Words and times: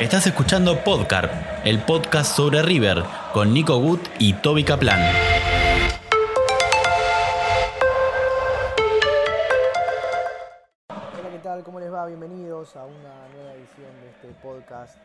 Estás 0.00 0.26
escuchando 0.26 0.82
Podcarp, 0.82 1.30
el 1.62 1.78
podcast 1.82 2.34
sobre 2.34 2.62
River, 2.62 3.04
con 3.34 3.52
Nico 3.52 3.78
Gut 3.78 4.00
y 4.18 4.32
Toby 4.32 4.64
Kaplan. 4.64 4.98
Hola, 10.88 11.30
¿qué 11.30 11.38
tal? 11.42 11.62
¿Cómo 11.62 11.80
les 11.80 11.92
va? 11.92 12.06
Bienvenidos 12.06 12.76
a 12.76 12.86
una 12.86 13.28
nueva 13.34 13.52
edición 13.52 13.90
de 14.00 14.08
este 14.08 14.28
podcast 14.42 14.96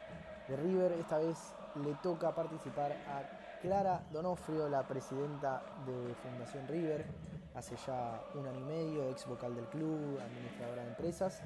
de 0.47 0.55
River. 0.55 0.93
Esta 0.93 1.17
vez 1.17 1.39
le 1.83 1.93
toca 1.95 2.33
participar 2.33 2.93
a 2.93 3.59
Clara 3.61 4.01
Donofrio, 4.13 4.69
la 4.69 4.87
presidenta 4.87 5.61
de 5.85 6.15
Fundación 6.23 6.69
River, 6.69 7.05
hace 7.53 7.75
ya 7.85 8.21
un 8.33 8.47
año 8.47 8.61
y 8.61 8.63
medio, 8.63 9.09
ex 9.09 9.27
vocal 9.27 9.55
del 9.55 9.65
club, 9.65 10.21
administradora 10.25 10.83
de 10.83 10.87
empresas, 10.87 11.43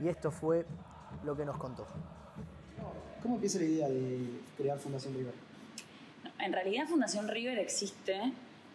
y 0.00 0.08
esto 0.08 0.30
fue 0.30 0.64
lo 1.24 1.36
que 1.36 1.44
nos 1.44 1.58
contó. 1.58 1.86
¿Cómo 3.22 3.36
empieza 3.36 3.58
la 3.58 3.64
idea 3.64 3.88
de 3.88 4.18
crear 4.56 4.78
Fundación 4.78 5.14
River? 5.14 5.34
En 6.38 6.52
realidad 6.52 6.86
Fundación 6.86 7.28
River 7.28 7.58
existe 7.58 8.32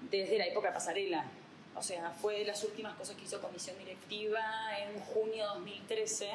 desde 0.09 0.37
la 0.37 0.45
época 0.45 0.73
pasarela. 0.73 1.25
O 1.75 1.81
sea, 1.81 2.11
fue 2.11 2.39
de 2.39 2.45
las 2.45 2.63
últimas 2.63 2.95
cosas 2.95 3.15
que 3.15 3.23
hizo 3.23 3.41
comisión 3.41 3.77
directiva 3.77 4.41
en 4.79 4.99
junio 4.99 5.35
de 5.35 5.53
2013. 5.53 6.27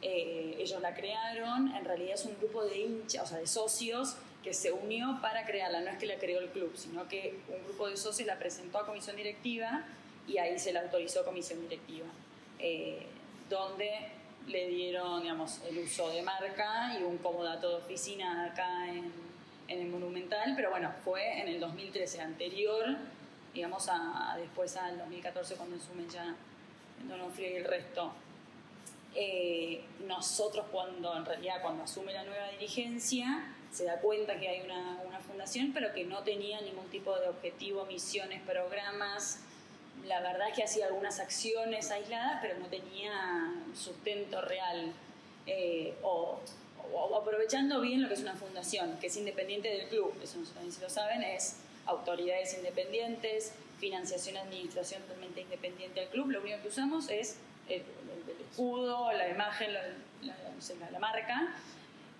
Eh, 0.00 0.56
ellos 0.58 0.80
la 0.80 0.94
crearon, 0.94 1.74
en 1.74 1.84
realidad 1.84 2.14
es 2.14 2.24
un 2.24 2.36
grupo 2.38 2.64
de 2.64 2.80
hinchas, 2.80 3.22
o 3.22 3.26
sea, 3.26 3.38
de 3.38 3.46
socios 3.46 4.16
que 4.42 4.54
se 4.54 4.72
unió 4.72 5.18
para 5.20 5.44
crearla. 5.44 5.80
No 5.80 5.90
es 5.90 5.98
que 5.98 6.06
la 6.06 6.16
creó 6.16 6.40
el 6.40 6.48
club, 6.48 6.72
sino 6.74 7.06
que 7.06 7.38
un 7.48 7.62
grupo 7.64 7.88
de 7.88 7.96
socios 7.96 8.26
la 8.26 8.38
presentó 8.38 8.78
a 8.78 8.86
comisión 8.86 9.14
directiva 9.16 9.84
y 10.26 10.38
ahí 10.38 10.58
se 10.58 10.72
la 10.72 10.80
autorizó 10.80 11.24
comisión 11.24 11.60
directiva. 11.60 12.06
Eh, 12.58 13.06
donde 13.48 13.90
le 14.46 14.68
dieron, 14.68 15.22
digamos, 15.22 15.60
el 15.68 15.78
uso 15.78 16.08
de 16.10 16.22
marca 16.22 16.96
y 16.98 17.02
un 17.02 17.18
comodato 17.18 17.68
de 17.68 17.74
oficina 17.76 18.46
acá 18.46 18.88
en, 18.88 19.12
en 19.68 19.80
el 19.80 19.88
Monumental, 19.88 20.52
pero 20.56 20.70
bueno, 20.70 20.92
fue 21.04 21.40
en 21.40 21.48
el 21.48 21.60
2013, 21.60 22.20
anterior, 22.20 22.96
digamos, 23.54 23.88
a, 23.88 24.36
después 24.38 24.76
al 24.76 24.98
2014 24.98 25.56
cuando 25.56 25.76
asumen 25.76 26.08
ya 26.08 26.34
Donofrio 27.08 27.50
y 27.50 27.54
el 27.54 27.64
resto. 27.64 28.12
Eh, 29.14 29.84
nosotros 30.06 30.66
cuando, 30.70 31.16
en 31.16 31.24
realidad, 31.24 31.60
cuando 31.60 31.82
asume 31.82 32.12
la 32.12 32.24
nueva 32.24 32.48
dirigencia, 32.50 33.54
se 33.70 33.84
da 33.84 33.98
cuenta 34.00 34.38
que 34.38 34.48
hay 34.48 34.62
una, 34.62 35.00
una 35.06 35.18
fundación, 35.20 35.72
pero 35.72 35.92
que 35.92 36.04
no 36.04 36.22
tenía 36.22 36.60
ningún 36.60 36.88
tipo 36.88 37.18
de 37.18 37.28
objetivo, 37.28 37.84
misiones, 37.86 38.40
programas, 38.42 39.40
la 40.06 40.20
verdad 40.20 40.48
es 40.48 40.56
que 40.56 40.64
hacía 40.64 40.86
algunas 40.86 41.20
acciones 41.20 41.90
aisladas, 41.90 42.38
pero 42.40 42.58
no 42.58 42.66
tenía 42.66 43.52
sustento 43.74 44.40
real. 44.40 44.92
Eh, 45.46 45.94
o, 46.02 46.40
aprovechando 47.18 47.80
bien 47.80 48.02
lo 48.02 48.08
que 48.08 48.14
es 48.14 48.20
una 48.20 48.34
fundación, 48.34 48.98
que 49.00 49.06
es 49.06 49.16
independiente 49.16 49.68
del 49.68 49.88
club, 49.88 50.12
eso 50.22 50.38
no 50.38 50.44
sé 50.44 50.70
si 50.70 50.80
lo 50.80 50.90
saben, 50.90 51.22
es 51.22 51.56
autoridades 51.86 52.54
independientes, 52.54 53.54
financiación, 53.78 54.36
administración 54.36 55.02
totalmente 55.02 55.40
independiente 55.40 56.00
del 56.00 56.08
club. 56.10 56.30
Lo 56.30 56.40
único 56.40 56.60
que 56.60 56.68
usamos 56.68 57.08
es 57.08 57.38
el, 57.68 57.82
escudo, 58.50 59.10
la 59.12 59.28
imagen, 59.28 59.72
la, 59.72 60.90
la, 60.90 60.98
marca 60.98 61.54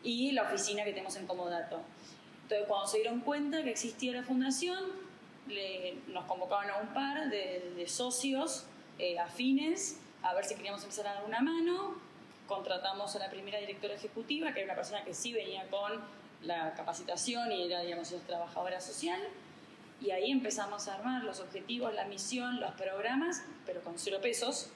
y 0.03 0.33
la 0.33 0.45
oficina 0.45 0.85
que 0.85 0.91
tenemos 0.91 1.17
en 1.17 1.27
Comodato. 1.27 1.81
Entonces, 2.45 2.67
cuando 2.67 2.87
se 2.87 2.99
dieron 2.99 3.21
cuenta 3.21 3.63
que 3.63 3.71
existía 3.71 4.13
la 4.13 4.23
fundación, 4.23 5.02
nos 6.09 6.25
convocaban 6.25 6.71
a 6.71 6.79
un 6.79 6.89
par 6.89 7.29
de, 7.31 7.85
socios 7.89 8.67
eh, 8.99 9.19
afines 9.19 9.99
a 10.23 10.35
ver 10.35 10.45
si 10.45 10.55
queríamos 10.55 10.83
empezar 10.83 11.07
a 11.09 11.15
dar 11.15 11.25
una 11.25 11.41
mano. 11.41 11.95
Contratamos 12.47 13.15
a 13.17 13.19
la 13.19 13.31
primera 13.31 13.59
directora 13.59 13.95
ejecutiva, 13.95 14.53
que 14.53 14.61
era 14.61 14.73
una 14.73 14.77
persona 14.77 15.05
que 15.05 15.15
sí 15.15 15.33
venía 15.33 15.67
con 15.69 16.01
la 16.43 16.75
capacitación 16.75 17.51
y 17.53 17.67
era, 17.67 17.81
digamos, 17.81 18.15
trabajadora 18.27 18.81
social. 18.81 19.21
Y 20.01 20.11
ahí 20.11 20.31
empezamos 20.31 20.89
a 20.89 20.95
armar 20.95 21.25
los 21.25 21.41
objetivos, 21.41 21.95
la 21.95 22.05
misión, 22.05 22.61
los 22.61 22.73
programas, 22.73 23.43
pero 23.67 23.83
con 23.83 23.99
cero 23.99 24.19
pesos. 24.21 24.71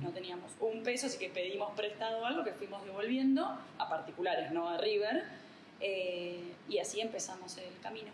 No 0.00 0.10
teníamos 0.10 0.52
un 0.60 0.84
peso, 0.84 1.06
así 1.06 1.18
que 1.18 1.28
pedimos 1.28 1.72
prestado 1.74 2.24
algo 2.24 2.44
que 2.44 2.52
fuimos 2.52 2.84
devolviendo 2.84 3.58
a 3.78 3.88
particulares, 3.88 4.52
no 4.52 4.68
a 4.68 4.78
River. 4.78 5.24
Eh, 5.80 6.54
y 6.68 6.78
así 6.78 7.00
empezamos 7.00 7.56
el 7.58 7.80
camino. 7.82 8.12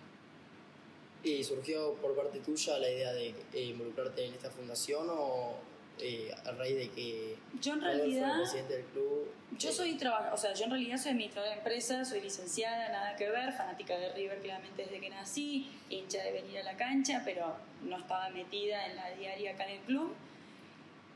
¿Y 1.22 1.42
surgió 1.42 1.94
por 1.94 2.14
parte 2.14 2.38
tuya 2.40 2.78
la 2.78 2.88
idea 2.88 3.12
de 3.12 3.34
eh, 3.52 3.64
involucrarte 3.64 4.24
en 4.24 4.34
esta 4.34 4.50
fundación 4.50 5.08
o 5.10 5.54
eh, 5.98 6.30
a 6.44 6.52
raíz 6.52 6.76
de 6.76 6.90
que 6.90 7.36
yo 7.60 7.72
en 7.72 7.80
realidad 7.80 8.36
presidente 8.36 8.76
del 8.76 8.84
club? 8.86 9.28
Yo 9.58 9.72
soy 9.72 9.98
o 10.32 10.36
sea, 10.36 10.52
yo 10.52 10.64
en 10.64 10.70
realidad 10.70 10.98
soy 10.98 11.12
administradora 11.12 11.52
de 11.52 11.58
empresa, 11.58 12.04
soy 12.04 12.20
licenciada, 12.20 12.90
nada 12.90 13.16
que 13.16 13.30
ver, 13.30 13.52
fanática 13.52 13.96
de 13.96 14.12
River 14.12 14.40
claramente 14.42 14.84
desde 14.84 15.00
que 15.00 15.08
nací, 15.08 15.70
hincha 15.88 16.22
de 16.22 16.32
venir 16.32 16.58
a 16.58 16.64
la 16.64 16.76
cancha, 16.76 17.22
pero 17.24 17.56
no 17.82 17.96
estaba 17.96 18.28
metida 18.30 18.86
en 18.86 18.96
la 18.96 19.10
diaria 19.12 19.52
acá 19.52 19.64
en 19.64 19.78
el 19.78 19.84
club. 19.84 20.14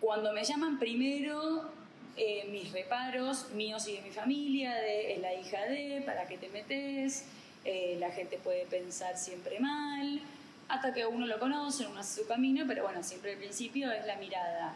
Cuando 0.00 0.32
me 0.32 0.42
llaman 0.44 0.78
primero 0.78 1.70
eh, 2.16 2.46
mis 2.50 2.72
reparos 2.72 3.50
míos 3.50 3.86
y 3.86 3.96
de 3.96 4.02
mi 4.02 4.10
familia, 4.10 4.74
de 4.74 5.12
es 5.12 5.20
la 5.20 5.34
hija 5.34 5.66
de, 5.66 6.02
¿para 6.06 6.26
qué 6.26 6.38
te 6.38 6.48
metes? 6.48 7.26
Eh, 7.64 7.96
la 7.98 8.10
gente 8.10 8.38
puede 8.38 8.64
pensar 8.66 9.16
siempre 9.18 9.60
mal, 9.60 10.20
hasta 10.68 10.94
que 10.94 11.04
uno 11.04 11.26
lo 11.26 11.38
conoce, 11.38 11.86
uno 11.86 12.00
hace 12.00 12.22
su 12.22 12.28
camino, 12.28 12.64
pero 12.66 12.84
bueno, 12.84 13.02
siempre 13.02 13.32
al 13.32 13.38
principio 13.38 13.90
es 13.90 14.06
la 14.06 14.16
mirada. 14.16 14.74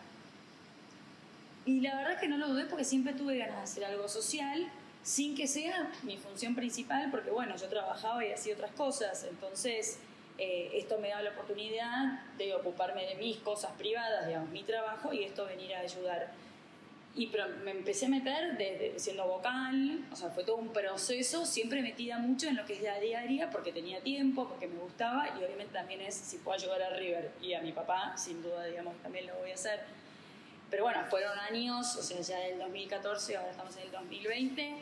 Y 1.66 1.80
la 1.80 1.96
verdad 1.96 2.12
es 2.14 2.18
que 2.20 2.28
no 2.28 2.36
lo 2.36 2.48
dudé 2.48 2.66
porque 2.66 2.84
siempre 2.84 3.14
tuve 3.14 3.38
ganas 3.38 3.56
de 3.56 3.62
hacer 3.62 3.84
algo 3.86 4.08
social, 4.08 4.70
sin 5.02 5.34
que 5.34 5.46
sea 5.46 5.90
mi 6.02 6.16
función 6.18 6.54
principal, 6.54 7.10
porque 7.10 7.30
bueno, 7.30 7.56
yo 7.56 7.68
trabajaba 7.68 8.24
y 8.24 8.32
hacía 8.32 8.54
otras 8.54 8.72
cosas, 8.72 9.24
entonces 9.24 9.98
eh, 10.38 10.70
esto 10.74 10.98
me 10.98 11.10
da 11.10 11.22
la 11.22 11.30
oportunidad 11.30 12.20
de 12.36 12.54
ocuparme 12.54 13.06
de 13.06 13.14
mis 13.14 13.36
cosas 13.38 13.72
privadas, 13.78 14.26
digamos, 14.26 14.50
mi 14.50 14.62
trabajo, 14.62 15.12
y 15.12 15.24
esto 15.24 15.46
venir 15.46 15.74
a 15.74 15.80
ayudar 15.80 16.32
y 17.16 17.28
pero 17.28 17.48
me 17.62 17.70
empecé 17.70 18.06
a 18.06 18.08
meter 18.08 18.56
desde 18.58 18.98
siendo 18.98 19.26
vocal, 19.26 20.04
o 20.10 20.16
sea, 20.16 20.30
fue 20.30 20.42
todo 20.42 20.56
un 20.56 20.72
proceso, 20.72 21.46
siempre 21.46 21.80
metida 21.80 22.18
mucho 22.18 22.48
en 22.48 22.56
lo 22.56 22.64
que 22.64 22.74
es 22.74 22.82
la 22.82 22.98
diaria, 22.98 23.50
porque 23.50 23.72
tenía 23.72 24.00
tiempo, 24.00 24.48
porque 24.48 24.66
me 24.66 24.80
gustaba, 24.80 25.28
y 25.28 25.44
obviamente 25.44 25.72
también 25.72 26.00
es 26.00 26.14
si 26.14 26.38
puedo 26.38 26.58
ayudar 26.58 26.82
a 26.82 26.90
River 26.96 27.30
y 27.40 27.54
a 27.54 27.60
mi 27.60 27.70
papá, 27.70 28.16
sin 28.16 28.42
duda, 28.42 28.64
digamos, 28.64 28.96
también 29.00 29.28
lo 29.28 29.36
voy 29.36 29.52
a 29.52 29.54
hacer. 29.54 29.80
Pero 30.70 30.84
bueno, 30.84 31.04
fueron 31.08 31.38
años, 31.38 31.94
o 31.94 32.02
sea, 32.02 32.20
ya 32.20 32.38
del 32.40 32.58
2014, 32.58 33.36
ahora 33.36 33.50
estamos 33.50 33.76
en 33.76 33.82
el 33.84 33.92
2020, 33.92 34.74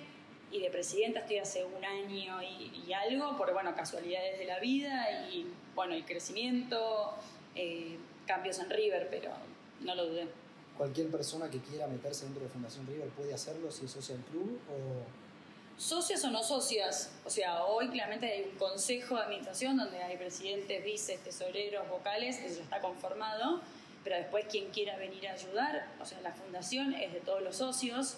y 0.53 0.61
de 0.61 0.71
presidenta 0.71 1.21
estoy 1.21 1.37
hace 1.37 1.65
un 1.65 1.85
año 1.85 2.43
y, 2.43 2.93
algo, 2.95 3.37
por, 3.37 3.53
bueno, 3.53 3.75
casualidades 3.75 4.39
de 4.39 4.47
la 4.47 4.59
vida, 4.59 5.29
y 5.31 5.47
bueno, 5.75 5.93
el 5.93 6.07
crecimiento, 6.07 7.15
eh, 7.55 7.99
cambios 8.27 8.59
en 8.59 8.71
River, 8.71 9.09
pero 9.11 9.33
no 9.81 9.95
lo 9.95 10.07
dudé 10.07 10.29
cualquier 10.77 11.09
persona 11.09 11.51
que 11.51 11.59
quiera 11.59 11.87
meterse 11.87 12.25
dentro 12.25 12.43
de 12.43 12.49
Fundación 12.49 12.87
River 12.87 13.09
puede 13.11 13.35
hacerlo 13.35 13.71
si 13.71 13.85
es 13.85 13.91
socia 13.91 14.15
del 14.15 14.25
club 14.25 14.59
o 14.71 15.23
socias 15.81 16.25
o 16.25 16.31
no 16.31 16.43
socias. 16.43 17.13
O 17.25 17.31
sea, 17.31 17.65
hoy 17.65 17.89
claramente 17.89 18.27
hay 18.27 18.43
un 18.51 18.59
consejo 18.59 19.17
de 19.17 19.23
administración 19.23 19.77
donde 19.77 20.03
hay 20.03 20.17
presidentes, 20.17 20.85
vices, 20.85 21.23
tesoreros, 21.23 21.89
vocales, 21.89 22.39
eso 22.39 22.57
ya 22.59 22.63
está 22.63 22.81
conformado, 22.81 23.61
pero 24.05 24.17
después 24.17 24.47
quien 24.51 24.71
quiera 24.71 24.97
venir 24.97 25.29
a 25.29 25.33
ayudar, 25.33 25.89
o 26.01 26.07
sea, 26.07 26.21
la 26.21 26.33
fundación 26.33 26.95
es 26.95 27.13
de 27.13 27.21
todos 27.21 27.43
los 27.43 27.57
socios, 27.57 28.17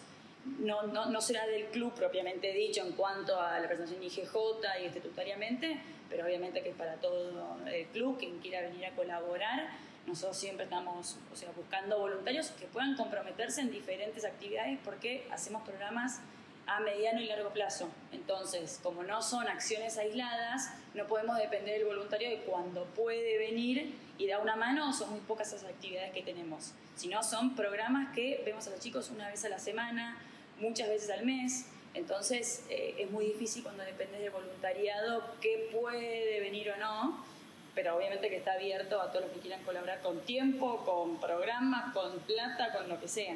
no, 0.58 0.82
no, 0.82 1.06
no 1.06 1.20
será 1.22 1.46
del 1.46 1.66
club 1.66 1.94
propiamente 1.94 2.52
dicho 2.52 2.82
en 2.82 2.92
cuanto 2.92 3.40
a 3.40 3.58
la 3.58 3.66
presentación 3.66 4.02
IGJ 4.02 4.34
y 4.82 4.84
estatutariamente, 4.84 5.80
pero 6.10 6.26
obviamente 6.26 6.62
que 6.62 6.70
es 6.70 6.76
para 6.76 6.96
todo 6.96 7.56
el 7.66 7.86
club, 7.86 8.18
quien 8.18 8.38
quiera 8.40 8.60
venir 8.60 8.84
a 8.86 8.90
colaborar 8.94 9.70
nosotros 10.06 10.36
siempre 10.36 10.64
estamos 10.64 11.16
o 11.32 11.36
sea, 11.36 11.50
buscando 11.56 11.98
voluntarios 11.98 12.48
que 12.50 12.66
puedan 12.66 12.96
comprometerse 12.96 13.60
en 13.60 13.70
diferentes 13.70 14.24
actividades 14.24 14.78
porque 14.84 15.26
hacemos 15.30 15.62
programas 15.62 16.20
a 16.66 16.80
mediano 16.80 17.20
y 17.20 17.26
largo 17.26 17.50
plazo. 17.50 17.88
Entonces, 18.12 18.80
como 18.82 19.02
no 19.02 19.22
son 19.22 19.48
acciones 19.48 19.98
aisladas, 19.98 20.70
no 20.94 21.06
podemos 21.06 21.36
depender 21.38 21.78
del 21.78 21.86
voluntario 21.86 22.30
de 22.30 22.38
cuando 22.38 22.84
puede 22.86 23.38
venir 23.38 23.94
y 24.16 24.26
da 24.26 24.38
una 24.38 24.56
mano, 24.56 24.92
son 24.92 25.10
muy 25.10 25.20
pocas 25.20 25.52
esas 25.52 25.68
actividades 25.68 26.12
que 26.12 26.22
tenemos. 26.22 26.72
Si 26.96 27.08
no, 27.08 27.22
son 27.22 27.54
programas 27.54 28.14
que 28.14 28.42
vemos 28.44 28.66
a 28.66 28.70
los 28.70 28.80
chicos 28.80 29.10
una 29.10 29.28
vez 29.28 29.44
a 29.44 29.48
la 29.48 29.58
semana, 29.58 30.18
muchas 30.58 30.88
veces 30.88 31.10
al 31.10 31.26
mes. 31.26 31.66
Entonces, 31.92 32.64
eh, 32.70 32.94
es 32.98 33.10
muy 33.10 33.26
difícil 33.26 33.62
cuando 33.62 33.82
depende 33.82 34.18
del 34.18 34.30
voluntariado 34.30 35.34
qué 35.40 35.70
puede 35.72 36.40
venir 36.40 36.70
o 36.70 36.76
no 36.76 37.33
pero 37.74 37.96
obviamente 37.96 38.28
que 38.28 38.36
está 38.36 38.52
abierto 38.52 39.00
a 39.00 39.10
todos 39.10 39.26
los 39.26 39.34
que 39.34 39.40
quieran 39.40 39.62
colaborar 39.64 40.00
con 40.00 40.20
tiempo, 40.20 40.84
con 40.84 41.18
programas, 41.18 41.92
con 41.92 42.18
plata, 42.20 42.72
con 42.72 42.88
lo 42.88 43.00
que 43.00 43.08
sea. 43.08 43.34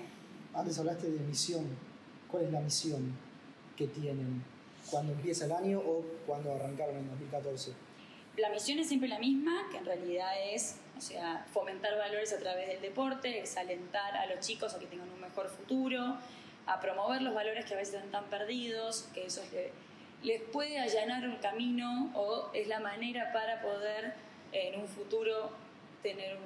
Antes 0.55 0.79
hablaste 0.79 1.11
de 1.11 1.19
misión. 1.21 1.67
¿Cuál 2.31 2.45
es 2.45 2.53
la 2.53 2.61
misión 2.61 3.17
que 3.77 3.87
tienen 3.89 4.45
cuando 4.91 5.13
empieza 5.13 5.47
el 5.47 5.53
año 5.53 5.79
o 5.79 6.05
cuando 6.27 6.53
arrancaron 6.53 6.97
en 6.97 7.09
2014? 7.09 7.73
La 8.37 8.51
misión 8.51 8.79
es 8.79 8.87
siempre 8.87 9.09
la 9.09 9.19
misma, 9.19 9.67
que 9.71 9.79
en 9.79 9.85
realidad 9.85 10.31
es, 10.53 10.77
o 10.97 11.01
sea, 11.01 11.45
fomentar 11.53 11.97
valores 11.99 12.33
a 12.33 12.39
través 12.39 12.69
del 12.69 12.81
deporte, 12.81 13.41
es 13.41 13.57
alentar 13.57 14.17
a 14.17 14.27
los 14.27 14.47
chicos 14.47 14.75
a 14.75 14.79
que 14.79 14.87
tengan 14.87 15.11
un 15.11 15.21
mejor 15.21 15.49
futuro, 15.49 16.17
a 16.67 16.81
promover 16.81 17.23
los 17.23 17.35
valores 17.35 17.65
que 17.65 17.75
a 17.75 17.79
veces 17.79 18.05
están 18.05 18.25
perdidos, 18.27 19.09
que 19.15 19.27
eso 19.27 19.43
les, 19.53 19.73
les 20.23 20.43
puede 20.51 20.79
allanar 20.79 21.25
el 21.25 21.41
camino 21.41 22.13
o 22.15 22.51
es 22.53 22.69
la 22.69 22.79
manera 22.79 23.33
para 23.33 23.61
poder 23.61 24.15
en 24.53 24.81
un 24.81 24.89
futuro 24.89 25.51
tener 26.03 26.37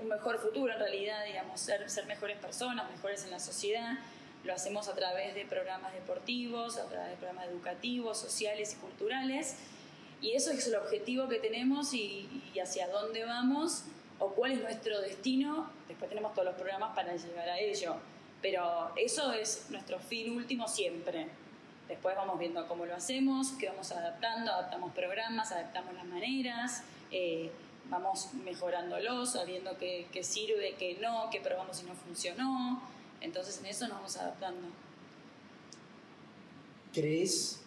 un, 0.00 0.08
mejor 0.08 0.38
futuro 0.38 0.72
en 0.72 0.78
realidad, 0.78 1.24
digamos, 1.24 1.60
ser, 1.60 1.88
ser 1.90 2.06
mejores 2.06 2.38
personas, 2.38 2.90
mejores 2.90 3.24
en 3.24 3.30
la 3.30 3.40
sociedad. 3.40 3.98
Lo 4.44 4.54
hacemos 4.54 4.88
a 4.88 4.94
través 4.94 5.34
de 5.34 5.44
programas 5.44 5.92
deportivos, 5.92 6.78
a 6.78 6.86
través 6.86 7.10
de 7.10 7.16
programas 7.16 7.46
educativos, 7.48 8.18
sociales 8.18 8.74
y 8.74 8.76
culturales. 8.76 9.56
Y 10.22 10.32
eso 10.32 10.50
es 10.50 10.66
el 10.66 10.76
objetivo 10.76 11.28
que 11.28 11.38
tenemos 11.38 11.92
y, 11.94 12.28
hacia 12.60 12.88
dónde 12.88 13.24
vamos 13.24 13.84
o 14.18 14.30
cuál 14.30 14.52
es 14.52 14.60
nuestro 14.60 15.00
destino. 15.00 15.70
Después 15.88 16.08
tenemos 16.08 16.32
todos 16.32 16.46
los 16.46 16.54
programas 16.54 16.94
para 16.94 17.14
llegar 17.16 17.48
a 17.48 17.58
ello. 17.58 17.96
Pero 18.42 18.92
eso 18.96 19.32
es 19.32 19.66
nuestro 19.70 19.98
fin 19.98 20.34
último 20.34 20.66
siempre. 20.66 21.26
Después 21.88 22.16
vamos 22.16 22.38
viendo 22.38 22.66
cómo 22.68 22.86
lo 22.86 22.94
hacemos, 22.94 23.52
qué 23.58 23.68
vamos 23.68 23.90
adaptando, 23.92 24.52
adaptamos 24.52 24.92
programas, 24.92 25.52
adaptamos 25.52 25.92
las 25.94 26.04
maneras. 26.04 26.84
Eh, 27.10 27.50
vamos 27.90 28.32
mejorándolos, 28.44 29.32
sabiendo 29.32 29.76
qué, 29.78 30.06
sirve, 30.22 30.74
qué 30.78 30.98
no, 31.00 31.28
qué 31.30 31.40
probamos 31.40 31.82
y 31.82 31.86
no 31.86 31.94
funcionó. 31.94 32.82
Entonces 33.20 33.58
en 33.58 33.66
eso 33.66 33.86
nos 33.88 33.96
vamos 33.96 34.16
adaptando. 34.16 34.68
¿Crees 36.92 37.62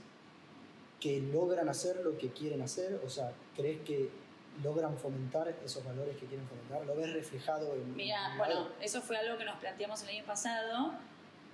que 0.99 1.19
logran 1.19 1.69
hacer 1.69 1.97
lo 1.97 2.17
que 2.17 2.29
quieren 2.29 2.61
hacer? 2.61 2.99
O 3.05 3.09
sea, 3.09 3.33
¿crees 3.55 3.81
que 3.81 4.09
logran 4.63 4.97
fomentar 4.97 5.53
esos 5.63 5.83
valores 5.83 6.17
que 6.17 6.25
quieren 6.25 6.47
fomentar? 6.47 6.85
¿Lo 6.85 6.95
ves 6.95 7.13
reflejado 7.13 7.73
en... 7.75 7.95
Mira, 7.95 8.35
bueno, 8.37 8.69
eso 8.81 9.01
fue 9.01 9.17
algo 9.17 9.37
que 9.37 9.45
nos 9.45 9.57
planteamos 9.57 10.01
el 10.03 10.09
año 10.09 10.25
pasado, 10.25 10.93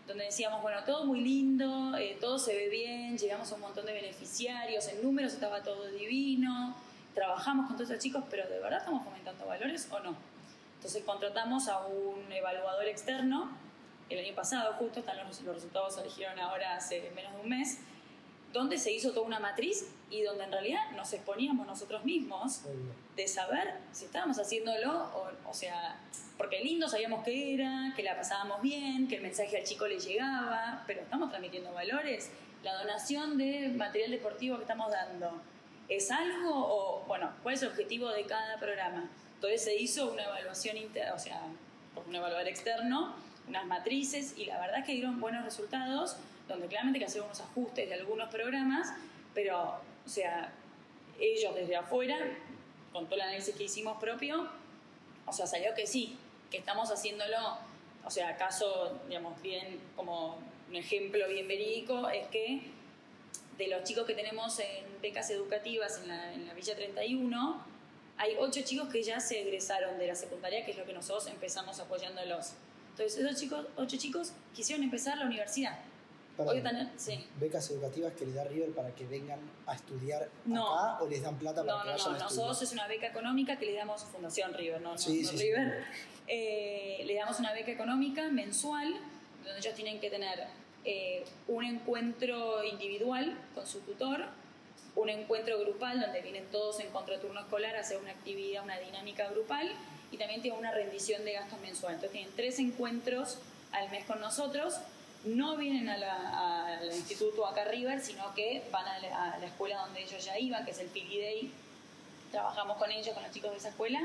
donde 0.07 0.25
decíamos, 0.25 0.61
bueno, 0.61 0.83
todo 0.85 1.05
muy 1.05 1.21
lindo, 1.21 1.95
eh, 1.97 2.17
todo 2.19 2.37
se 2.39 2.55
ve 2.55 2.69
bien, 2.69 3.17
llegamos 3.17 3.51
a 3.51 3.55
un 3.55 3.61
montón 3.61 3.85
de 3.85 3.93
beneficiarios, 3.93 4.87
en 4.87 5.03
números 5.03 5.33
estaba 5.33 5.63
todo 5.63 5.87
divino, 5.87 6.75
trabajamos 7.19 7.67
con 7.67 7.75
todos 7.75 7.89
esos 7.89 8.01
chicos, 8.01 8.23
pero 8.29 8.47
¿de 8.47 8.59
verdad 8.59 8.79
estamos 8.79 9.03
fomentando 9.03 9.45
valores 9.45 9.89
o 9.91 9.99
no? 9.99 10.15
Entonces 10.75 11.03
contratamos 11.03 11.67
a 11.67 11.85
un 11.85 12.31
evaluador 12.31 12.85
externo, 12.85 13.51
el 14.09 14.25
año 14.25 14.33
pasado 14.33 14.73
justo, 14.75 15.01
están 15.01 15.17
los, 15.17 15.41
los 15.41 15.55
resultados 15.55 15.95
se 15.95 16.01
eligieron 16.01 16.39
ahora 16.39 16.77
hace 16.77 17.11
menos 17.13 17.33
de 17.33 17.41
un 17.41 17.49
mes, 17.49 17.79
donde 18.53 18.77
se 18.77 18.93
hizo 18.93 19.11
toda 19.11 19.27
una 19.27 19.39
matriz 19.41 19.85
y 20.09 20.21
donde 20.21 20.45
en 20.45 20.51
realidad 20.53 20.91
nos 20.95 21.11
exponíamos 21.11 21.67
nosotros 21.67 22.05
mismos 22.05 22.61
de 23.17 23.27
saber 23.27 23.75
si 23.91 24.05
estábamos 24.05 24.39
haciéndolo, 24.39 25.09
o, 25.13 25.29
o 25.45 25.53
sea, 25.53 25.99
porque 26.37 26.63
lindo 26.63 26.87
sabíamos 26.87 27.25
que 27.25 27.53
era, 27.53 27.91
que 27.97 28.01
la 28.01 28.15
pasábamos 28.15 28.61
bien, 28.61 29.09
que 29.09 29.17
el 29.17 29.23
mensaje 29.23 29.57
al 29.57 29.65
chico 29.65 29.85
le 29.87 29.99
llegaba, 29.99 30.85
pero 30.87 31.01
estamos 31.01 31.27
transmitiendo 31.29 31.73
valores. 31.73 32.31
La 32.63 32.75
donación 32.75 33.37
de 33.37 33.67
material 33.75 34.11
deportivo 34.11 34.55
que 34.55 34.63
estamos 34.63 34.89
dando, 34.89 35.41
¿Es 35.89 36.11
algo 36.11 36.51
o, 36.53 37.03
bueno, 37.07 37.33
cuál 37.41 37.55
es 37.55 37.63
el 37.63 37.69
objetivo 37.69 38.09
de 38.09 38.23
cada 38.25 38.59
programa? 38.59 39.09
Entonces 39.35 39.63
se 39.63 39.75
hizo 39.75 40.11
una 40.11 40.23
evaluación, 40.23 40.77
interna, 40.77 41.15
o 41.15 41.19
sea, 41.19 41.41
un 42.07 42.15
evaluador 42.15 42.47
externo, 42.47 43.15
unas 43.47 43.65
matrices 43.65 44.37
y 44.37 44.45
la 44.45 44.59
verdad 44.59 44.79
es 44.79 44.85
que 44.85 44.93
dieron 44.93 45.19
buenos 45.19 45.43
resultados, 45.43 46.17
donde 46.47 46.67
claramente 46.67 46.99
que 46.99 47.05
hacer 47.05 47.23
unos 47.23 47.41
ajustes 47.41 47.89
de 47.89 47.95
algunos 47.95 48.29
programas, 48.29 48.93
pero, 49.33 49.79
o 50.05 50.09
sea, 50.09 50.53
ellos 51.19 51.55
desde 51.55 51.75
afuera, 51.75 52.17
con 52.93 53.05
todo 53.05 53.15
el 53.15 53.21
análisis 53.21 53.55
que 53.55 53.63
hicimos 53.63 53.97
propio, 53.99 54.47
o 55.25 55.33
sea, 55.33 55.47
salió 55.47 55.73
que 55.73 55.87
sí, 55.87 56.17
que 56.51 56.57
estamos 56.57 56.91
haciéndolo, 56.91 57.57
o 58.05 58.11
sea, 58.11 58.37
caso, 58.37 58.99
digamos, 59.07 59.41
bien, 59.41 59.79
como 59.95 60.37
un 60.69 60.75
ejemplo 60.75 61.27
bien 61.27 61.47
verídico, 61.47 62.09
es 62.09 62.27
que 62.27 62.61
de 63.59 63.67
los 63.67 63.83
chicos 63.83 64.07
que 64.07 64.15
tenemos 64.15 64.57
en 64.59 64.85
becas 65.01 65.29
educativas 65.29 65.99
en 66.01 66.07
la, 66.07 66.33
en 66.33 66.47
la 66.47 66.53
Villa 66.53 66.75
31, 66.75 67.61
hay 68.17 68.35
ocho 68.39 68.61
chicos 68.61 68.87
que 68.87 69.03
ya 69.03 69.19
se 69.19 69.41
egresaron 69.41 69.99
de 69.99 70.07
la 70.07 70.15
secundaria, 70.15 70.65
que 70.65 70.71
es 70.71 70.77
lo 70.77 70.85
que 70.85 70.93
nosotros 70.93 71.27
empezamos 71.27 71.79
apoyándolos. 71.79 72.53
Entonces, 72.91 73.19
esos 73.19 73.39
chicos, 73.39 73.65
ocho 73.75 73.97
chicos 73.97 74.31
quisieron 74.55 74.83
empezar 74.83 75.17
la 75.17 75.25
universidad. 75.25 75.77
sí. 76.95 77.27
¿Becas 77.37 77.69
educativas 77.69 78.13
que 78.13 78.25
les 78.25 78.35
da 78.35 78.45
River 78.45 78.71
para 78.71 78.95
que 78.95 79.05
vengan 79.05 79.39
a 79.65 79.75
estudiar 79.75 80.23
acá 80.23 81.03
o 81.03 81.07
les 81.09 81.21
dan 81.21 81.37
plata 81.37 81.61
para 81.65 81.79
no, 81.79 81.83
que 81.83 81.89
vayan 81.89 82.13
no, 82.13 82.17
no. 82.17 82.23
Nosotros 82.23 82.61
es 82.61 82.71
una 82.71 82.87
beca 82.87 83.07
económica 83.07 83.59
que 83.59 83.65
le 83.65 83.73
damos 83.73 84.05
Fundación 84.05 84.53
River, 84.53 84.81
no, 84.81 84.97
sí, 84.97 85.25
sí, 85.25 85.35
River. 85.35 85.83
Eh, 86.27 87.03
le 87.05 87.15
damos 87.15 87.39
una 87.39 87.51
beca 87.51 87.71
económica 87.71 88.29
mensual 88.29 88.93
donde 89.43 89.59
ellos 89.59 89.73
tienen 89.73 89.99
que 89.99 90.09
tener 90.09 90.47
eh, 90.85 91.25
un 91.47 91.65
encuentro 91.65 92.63
individual 92.63 93.37
con 93.53 93.67
su 93.67 93.79
tutor, 93.81 94.25
un 94.95 95.09
encuentro 95.09 95.59
grupal 95.59 95.99
donde 96.01 96.21
vienen 96.21 96.45
todos 96.51 96.79
en 96.79 96.89
contraturno 96.89 97.39
escolar 97.39 97.75
a 97.75 97.81
hacer 97.81 97.97
una 97.97 98.11
actividad, 98.11 98.63
una 98.63 98.79
dinámica 98.79 99.29
grupal 99.29 99.71
y 100.11 100.17
también 100.17 100.41
tienen 100.41 100.59
una 100.59 100.71
rendición 100.71 101.23
de 101.25 101.33
gastos 101.33 101.59
mensual. 101.59 101.95
Entonces 101.95 102.13
tienen 102.13 102.35
tres 102.35 102.59
encuentros 102.59 103.37
al 103.71 103.89
mes 103.89 104.05
con 104.05 104.19
nosotros. 104.19 104.75
No 105.25 105.57
vienen 105.57 105.89
al 105.89 106.85
instituto 106.93 107.45
acá 107.45 107.65
River, 107.65 107.99
sino 107.99 108.33
que 108.33 108.63
van 108.71 108.87
a 108.87 109.37
la, 109.37 109.45
escuela 109.45 109.81
donde 109.81 110.01
ellos 110.01 110.23
ya 110.23 110.39
iban, 110.39 110.63
que 110.65 110.71
es 110.71 110.79
el 110.79 110.91
Day. 110.93 111.51
Trabajamos 112.31 112.77
con 112.77 112.89
ellos, 112.91 113.13
con 113.13 113.23
los 113.23 113.31
chicos 113.31 113.51
de 113.51 113.57
esa 113.57 113.69
escuela. 113.69 113.99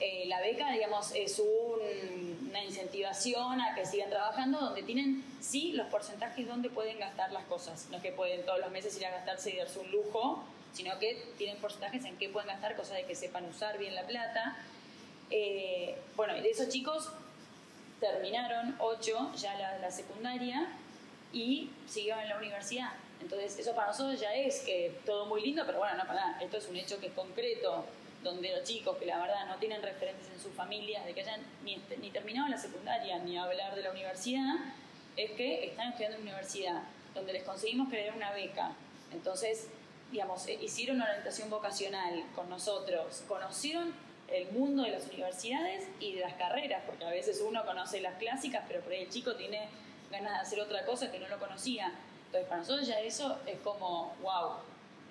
Eh, 0.00 0.24
la 0.26 0.40
beca, 0.40 0.72
digamos, 0.72 1.12
es 1.14 1.40
una 1.40 2.64
incentivación 2.64 3.60
a 3.60 3.74
que 3.74 3.86
sigan 3.86 4.10
trabajando, 4.10 4.58
donde 4.58 4.82
tienen, 4.82 5.24
sí, 5.40 5.72
los 5.72 5.86
porcentajes 5.86 6.46
donde 6.48 6.68
pueden 6.68 6.98
gastar 6.98 7.30
las 7.32 7.44
cosas. 7.44 7.86
No 7.90 7.98
es 7.98 8.02
que 8.02 8.12
pueden 8.12 8.44
todos 8.44 8.58
los 8.58 8.70
meses 8.70 8.96
ir 8.96 9.06
a 9.06 9.10
gastarse 9.10 9.50
y 9.50 9.56
darse 9.56 9.78
un 9.78 9.90
lujo, 9.90 10.42
sino 10.72 10.98
que 10.98 11.22
tienen 11.38 11.58
porcentajes 11.58 12.04
en 12.04 12.16
qué 12.18 12.28
pueden 12.28 12.48
gastar, 12.48 12.74
cosas 12.74 12.96
de 12.96 13.04
que 13.04 13.14
sepan 13.14 13.44
usar 13.48 13.78
bien 13.78 13.94
la 13.94 14.06
plata. 14.06 14.56
Eh, 15.30 15.96
bueno, 16.16 16.34
de 16.34 16.50
esos 16.50 16.68
chicos 16.68 17.10
terminaron 18.00 18.76
ocho 18.80 19.32
ya 19.36 19.54
la, 19.54 19.78
la 19.78 19.90
secundaria 19.90 20.68
y 21.32 21.70
siguieron 21.86 22.22
en 22.22 22.30
la 22.30 22.36
universidad. 22.38 22.92
Entonces, 23.20 23.58
eso 23.58 23.74
para 23.74 23.88
nosotros 23.88 24.20
ya 24.20 24.34
es 24.34 24.60
que 24.60 24.92
todo 25.06 25.26
muy 25.26 25.40
lindo, 25.40 25.62
pero 25.64 25.78
bueno, 25.78 25.96
no 25.96 26.04
para 26.04 26.20
nada. 26.20 26.40
Esto 26.42 26.58
es 26.58 26.68
un 26.68 26.76
hecho 26.76 26.98
que 26.98 27.06
es 27.06 27.12
concreto 27.12 27.86
donde 28.24 28.50
los 28.50 28.64
chicos 28.64 28.96
que 28.96 29.06
la 29.06 29.18
verdad 29.18 29.46
no 29.46 29.56
tienen 29.56 29.82
referentes 29.82 30.28
en 30.32 30.40
sus 30.40 30.52
familias, 30.54 31.04
de 31.04 31.12
que 31.12 31.20
hayan 31.20 31.42
ni, 31.62 31.78
terminado 32.10 32.48
la 32.48 32.56
secundaria, 32.56 33.18
ni 33.18 33.36
hablar 33.36 33.76
de 33.76 33.82
la 33.82 33.90
universidad, 33.90 34.54
es 35.16 35.30
que 35.32 35.66
están 35.66 35.90
estudiando 35.90 36.16
en 36.16 36.22
universidad, 36.22 36.82
donde 37.14 37.34
les 37.34 37.44
conseguimos 37.44 37.88
crear 37.90 38.16
una 38.16 38.32
beca. 38.32 38.72
Entonces, 39.12 39.68
digamos, 40.10 40.46
eh, 40.48 40.58
hicieron 40.60 40.96
una 40.96 41.04
orientación 41.04 41.50
vocacional 41.50 42.24
con 42.34 42.48
nosotros, 42.48 43.22
conocieron 43.28 43.94
el 44.28 44.50
mundo 44.52 44.84
de 44.84 44.90
las 44.90 45.06
universidades 45.06 45.86
y 46.00 46.14
de 46.14 46.22
las 46.22 46.34
carreras, 46.34 46.82
porque 46.86 47.04
a 47.04 47.10
veces 47.10 47.44
uno 47.46 47.64
conoce 47.66 48.00
las 48.00 48.14
clásicas, 48.14 48.64
pero 48.66 48.80
por 48.80 48.92
ahí 48.92 49.02
el 49.02 49.10
chico 49.10 49.36
tiene 49.36 49.68
ganas 50.10 50.32
de 50.32 50.38
hacer 50.38 50.60
otra 50.60 50.86
cosa 50.86 51.12
que 51.12 51.20
no 51.20 51.28
lo 51.28 51.38
conocía. 51.38 51.92
Entonces, 52.26 52.48
para 52.48 52.62
nosotros 52.62 52.88
ya 52.88 52.98
eso 53.00 53.38
es 53.46 53.60
como, 53.60 54.14
wow, 54.22 54.54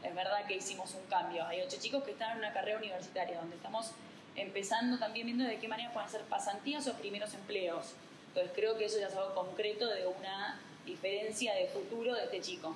es 0.04 0.16
verdad 0.16 0.46
que 0.48 0.56
hicimos 0.56 0.94
un 0.96 1.06
cambio. 1.10 1.46
Hay 1.46 1.62
ocho 1.62 1.78
chicos 1.80 2.04
que 2.04 2.12
están 2.12 2.34
en 2.34 2.38
una 2.40 2.54
carrera 2.54 2.78
universitaria, 2.78 3.40
donde 3.40 3.56
estamos 3.56 3.92
empezando 4.36 4.98
también 4.98 5.26
viendo 5.26 5.44
de 5.46 5.60
qué 5.60 5.68
manera 5.68 5.94
pueden 5.94 6.10
ser 6.10 6.22
pasantías 6.22 6.88
o 6.88 6.94
primeros 6.94 7.34
empleos. 7.34 7.94
Entonces 8.30 8.52
creo 8.56 8.78
que 8.78 8.86
eso 8.86 9.00
ya 9.00 9.08
es 9.08 9.16
algo 9.16 9.34
concreto 9.34 9.88
de 9.88 10.08
una 10.08 10.60
diferencia 10.86 11.54
de 11.54 11.68
futuro 11.68 12.16
de 12.16 12.24
este 12.24 12.42
chico. 12.42 12.76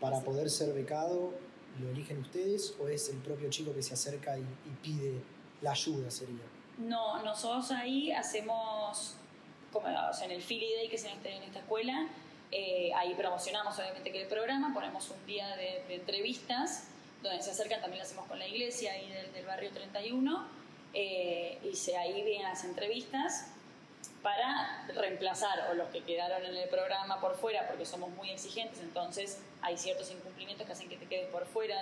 Para 0.00 0.20
poder 0.20 0.50
ser 0.50 0.72
becado, 0.74 1.32
¿lo 1.80 1.90
eligen 1.90 2.18
ustedes 2.18 2.74
o 2.80 2.88
es 2.88 3.08
el 3.08 3.18
propio 3.18 3.48
chico 3.48 3.72
que 3.72 3.82
se 3.82 3.94
acerca 3.94 4.36
y, 4.36 4.44
pide 4.82 5.20
la 5.60 5.70
ayuda, 5.70 6.10
sería? 6.10 6.42
No, 6.78 7.22
nosotros 7.22 7.70
ahí 7.70 8.10
hacemos, 8.10 9.14
como 9.72 9.86
en 9.88 10.30
el 10.30 10.42
Philly 10.42 10.74
Day 10.74 10.88
que 10.88 10.98
se 10.98 11.08
en 11.08 11.42
esta 11.44 11.60
escuela, 11.60 12.08
eh, 12.54 12.92
ahí 12.94 13.14
promocionamos 13.14 13.78
obviamente 13.78 14.12
que 14.12 14.20
el 14.20 14.28
programa, 14.28 14.74
ponemos 14.74 15.08
un 15.08 15.24
día 15.26 15.56
de, 15.56 15.94
entrevistas 15.94 16.88
donde 17.22 17.42
se 17.42 17.50
acercan, 17.50 17.80
también 17.80 18.00
lo 18.00 18.04
hacemos 18.04 18.26
con 18.26 18.38
la 18.38 18.46
iglesia 18.46 18.92
ahí 18.92 19.10
del, 19.32 19.46
barrio 19.46 19.70
31, 19.70 20.46
eh, 20.92 21.58
y 21.64 21.74
se, 21.74 21.96
ahí 21.96 22.22
vienen 22.22 22.42
las 22.42 22.64
entrevistas 22.64 23.46
para 24.22 24.86
reemplazar 24.94 25.70
o 25.70 25.74
los 25.74 25.88
que 25.88 26.04
quedaron 26.04 26.44
en 26.44 26.54
el 26.54 26.68
programa 26.68 27.20
por 27.22 27.36
fuera, 27.36 27.66
porque 27.66 27.86
somos 27.86 28.10
muy 28.10 28.28
exigentes, 28.30 28.80
entonces 28.80 29.40
hay 29.62 29.78
ciertos 29.78 30.10
incumplimientos 30.10 30.66
que 30.66 30.72
hacen 30.74 30.90
que 30.90 30.98
te 30.98 31.06
quedes 31.06 31.30
por 31.30 31.46
fuera 31.46 31.80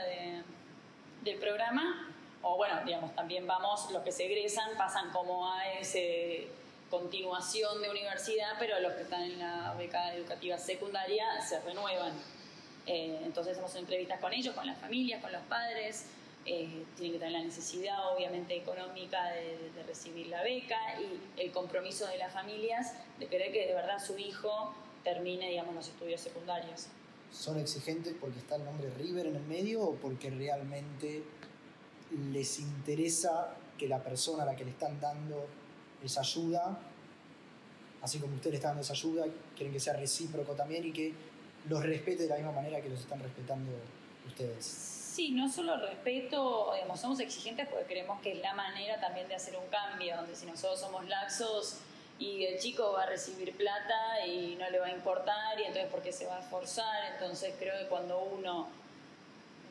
del 1.22 1.38
programa, 1.40 2.14
o 2.42 2.56
bueno, 2.56 2.80
digamos, 2.84 3.12
también 3.16 3.44
vamos, 3.44 3.90
los 3.90 4.04
que 4.04 4.12
se 4.12 4.26
egresan 4.26 4.76
pasan 4.78 5.10
como 5.10 5.52
a 5.52 5.68
ese 5.72 6.48
continuación 6.90 7.80
de 7.80 7.88
universidad, 7.88 8.54
pero 8.58 8.80
los 8.80 8.92
que 8.94 9.02
están 9.02 9.22
en 9.22 9.38
la 9.38 9.74
beca 9.74 10.14
educativa 10.14 10.58
secundaria 10.58 11.40
se 11.40 11.60
renuevan. 11.60 12.12
Eh, 12.86 13.20
entonces 13.24 13.52
hacemos 13.52 13.74
entrevistas 13.76 14.20
con 14.20 14.32
ellos, 14.32 14.54
con 14.54 14.66
las 14.66 14.78
familias, 14.78 15.22
con 15.22 15.30
los 15.30 15.42
padres. 15.42 16.06
Eh, 16.46 16.84
tienen 16.96 17.12
que 17.12 17.18
tener 17.18 17.32
la 17.32 17.44
necesidad, 17.44 18.14
obviamente, 18.14 18.56
económica 18.56 19.30
de, 19.30 19.82
recibir 19.86 20.28
la 20.28 20.42
beca 20.42 20.78
y 21.00 21.40
el 21.40 21.52
compromiso 21.52 22.06
de 22.06 22.16
las 22.18 22.32
familias 22.32 22.94
de 23.18 23.26
querer 23.26 23.52
que 23.52 23.66
de 23.66 23.74
verdad 23.74 23.98
su 24.04 24.18
hijo 24.18 24.74
termine, 25.04 25.50
digamos, 25.50 25.74
los 25.74 25.88
estudios 25.88 26.20
secundarios. 26.20 26.86
¿Son 27.32 27.58
exigentes 27.58 28.14
porque 28.20 28.38
está 28.38 28.56
el 28.56 28.64
nombre 28.64 28.90
River 28.90 29.26
en 29.26 29.36
el 29.36 29.42
medio 29.42 29.82
o 29.82 29.94
porque 29.94 30.30
realmente 30.30 31.22
les 32.32 32.58
interesa 32.58 33.54
que 33.78 33.86
la 33.88 34.02
persona 34.02 34.42
a 34.42 34.46
la 34.46 34.56
que 34.56 34.64
le 34.64 34.70
están 34.70 35.00
dando 35.00 35.46
esa 36.04 36.20
ayuda, 36.20 36.78
así 38.02 38.18
como 38.18 38.34
usted 38.36 38.50
le 38.50 38.56
está 38.56 38.68
dando 38.68 38.82
esa 38.82 38.92
ayuda, 38.92 39.24
quieren 39.56 39.72
que 39.72 39.80
sea 39.80 39.94
recíproco 39.94 40.52
también 40.54 40.86
y 40.86 40.92
que 40.92 41.12
los 41.68 41.82
respete 41.82 42.22
de 42.22 42.28
la 42.28 42.36
misma 42.36 42.52
manera 42.52 42.80
que 42.80 42.88
los 42.88 43.00
están 43.00 43.20
respetando 43.20 43.70
ustedes? 44.26 44.64
Sí, 44.64 45.32
no 45.32 45.50
solo 45.50 45.76
respeto, 45.76 46.72
digamos, 46.74 47.00
somos 47.00 47.20
exigentes 47.20 47.68
porque 47.68 47.84
creemos 47.84 48.20
que 48.22 48.32
es 48.32 48.40
la 48.40 48.54
manera 48.54 49.00
también 49.00 49.28
de 49.28 49.34
hacer 49.34 49.56
un 49.56 49.66
cambio, 49.66 50.16
donde 50.16 50.34
si 50.34 50.46
nosotros 50.46 50.80
somos 50.80 51.06
laxos 51.06 51.78
y 52.18 52.44
el 52.44 52.58
chico 52.58 52.92
va 52.92 53.02
a 53.02 53.06
recibir 53.06 53.54
plata 53.56 54.26
y 54.26 54.56
no 54.58 54.70
le 54.70 54.78
va 54.78 54.86
a 54.86 54.92
importar 54.92 55.58
y 55.58 55.64
entonces 55.64 55.88
porque 55.90 56.12
se 56.12 56.26
va 56.26 56.36
a 56.36 56.40
esforzar, 56.40 57.12
entonces 57.12 57.54
creo 57.58 57.78
que 57.78 57.86
cuando 57.86 58.20
uno 58.20 58.68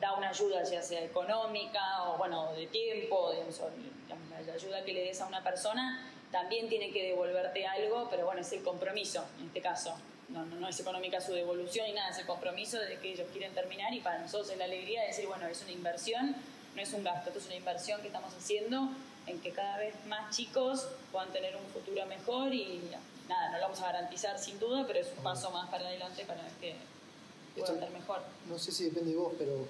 da 0.00 0.14
una 0.14 0.28
ayuda, 0.30 0.62
ya 0.64 0.82
sea 0.82 1.02
económica 1.02 2.04
o 2.04 2.18
bueno, 2.18 2.52
de 2.52 2.66
tiempo, 2.66 3.32
digamos, 3.32 3.60
la 4.46 4.52
ayuda 4.54 4.84
que 4.84 4.92
le 4.92 5.04
des 5.04 5.20
a 5.20 5.26
una 5.26 5.42
persona, 5.42 6.10
también 6.30 6.68
tiene 6.68 6.90
que 6.90 7.08
devolverte 7.08 7.66
algo, 7.66 8.08
pero 8.10 8.26
bueno, 8.26 8.40
es 8.40 8.52
el 8.52 8.62
compromiso 8.62 9.24
en 9.40 9.46
este 9.46 9.60
caso. 9.60 9.94
No, 10.28 10.44
no, 10.44 10.68
es 10.68 10.78
económica 10.78 11.20
su 11.20 11.32
devolución 11.32 11.88
y 11.88 11.92
nada, 11.92 12.10
es 12.10 12.18
el 12.18 12.26
compromiso 12.26 12.78
de 12.78 12.98
que 13.00 13.12
ellos 13.12 13.26
quieren 13.32 13.52
terminar 13.52 13.92
y 13.92 14.00
para 14.00 14.20
nosotros 14.20 14.50
es 14.50 14.58
la 14.58 14.64
alegría 14.64 15.00
de 15.00 15.08
decir, 15.08 15.26
bueno, 15.26 15.46
es 15.48 15.60
una 15.62 15.72
inversión, 15.72 16.36
no 16.76 16.82
es 16.82 16.92
un 16.92 17.02
gasto, 17.02 17.30
esto 17.30 17.40
es 17.40 17.46
una 17.46 17.56
inversión 17.56 18.00
que 18.00 18.06
estamos 18.06 18.32
haciendo 18.34 18.90
en 19.26 19.40
que 19.40 19.50
cada 19.50 19.78
vez 19.78 19.94
más 20.06 20.34
chicos 20.34 20.86
puedan 21.10 21.32
tener 21.32 21.56
un 21.56 21.66
futuro 21.72 22.06
mejor 22.06 22.54
y 22.54 22.80
nada, 23.28 23.50
no 23.50 23.56
lo 23.56 23.62
vamos 23.64 23.80
a 23.80 23.86
garantizar 23.86 24.38
sin 24.38 24.58
duda, 24.60 24.84
pero 24.86 25.00
es 25.00 25.08
un 25.16 25.22
paso 25.24 25.50
más 25.50 25.68
para 25.68 25.88
adelante 25.88 26.24
para 26.24 26.42
que 26.60 26.76
puedan 27.56 27.74
estar 27.74 27.90
mejor. 27.90 28.22
No 28.48 28.56
sé 28.56 28.70
si 28.70 28.84
depende 28.84 29.10
de 29.10 29.16
vos, 29.16 29.32
pero 29.36 29.66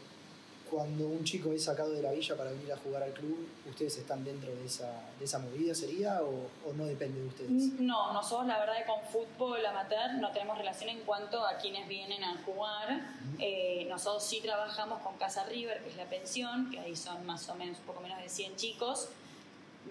cuando 0.71 1.07
un 1.07 1.25
chico 1.25 1.53
es 1.53 1.65
sacado 1.65 1.91
de 1.91 2.03
la 2.03 2.13
villa 2.13 2.37
para 2.37 2.51
venir 2.51 2.73
a 2.73 2.77
jugar 2.77 3.03
al 3.03 3.13
club, 3.13 3.49
¿ustedes 3.69 3.99
están 3.99 4.25
dentro 4.25 4.55
de 4.55 4.65
esa, 4.65 5.11
de 5.19 5.25
esa 5.25 5.39
movida 5.39 5.75
sería 5.75 6.21
o, 6.23 6.73
no 6.73 6.87
depende 6.87 7.21
de 7.21 7.27
ustedes? 7.27 7.51
No, 7.81 8.13
nosotros 8.13 8.47
la 8.47 8.59
verdad 8.61 8.79
que 8.79 8.87
con 8.87 9.03
fútbol 9.03 9.65
amateur 9.67 10.15
no 10.15 10.31
tenemos 10.31 10.57
relación 10.57 10.91
en 10.91 11.01
cuanto 11.01 11.45
a 11.45 11.57
quienes 11.57 11.89
vienen 11.89 12.23
a 12.23 12.41
jugar. 12.45 13.01
Eh, 13.39 13.87
nosotros 13.89 14.25
sí 14.25 14.41
trabajamos 14.41 15.03
con 15.03 15.17
Casa 15.17 15.45
River, 15.45 15.83
que 15.83 15.91
es 15.91 15.97
la 15.97 16.05
pensión, 16.05 16.71
que 16.71 16.79
ahí 16.79 16.95
son 16.95 17.27
más 17.27 17.49
o 17.49 17.55
menos 17.57 17.79
un 17.79 17.85
poco 17.85 18.01
menos 18.01 18.21
de 18.21 18.29
100 18.29 18.57
chicos. 18.57 19.09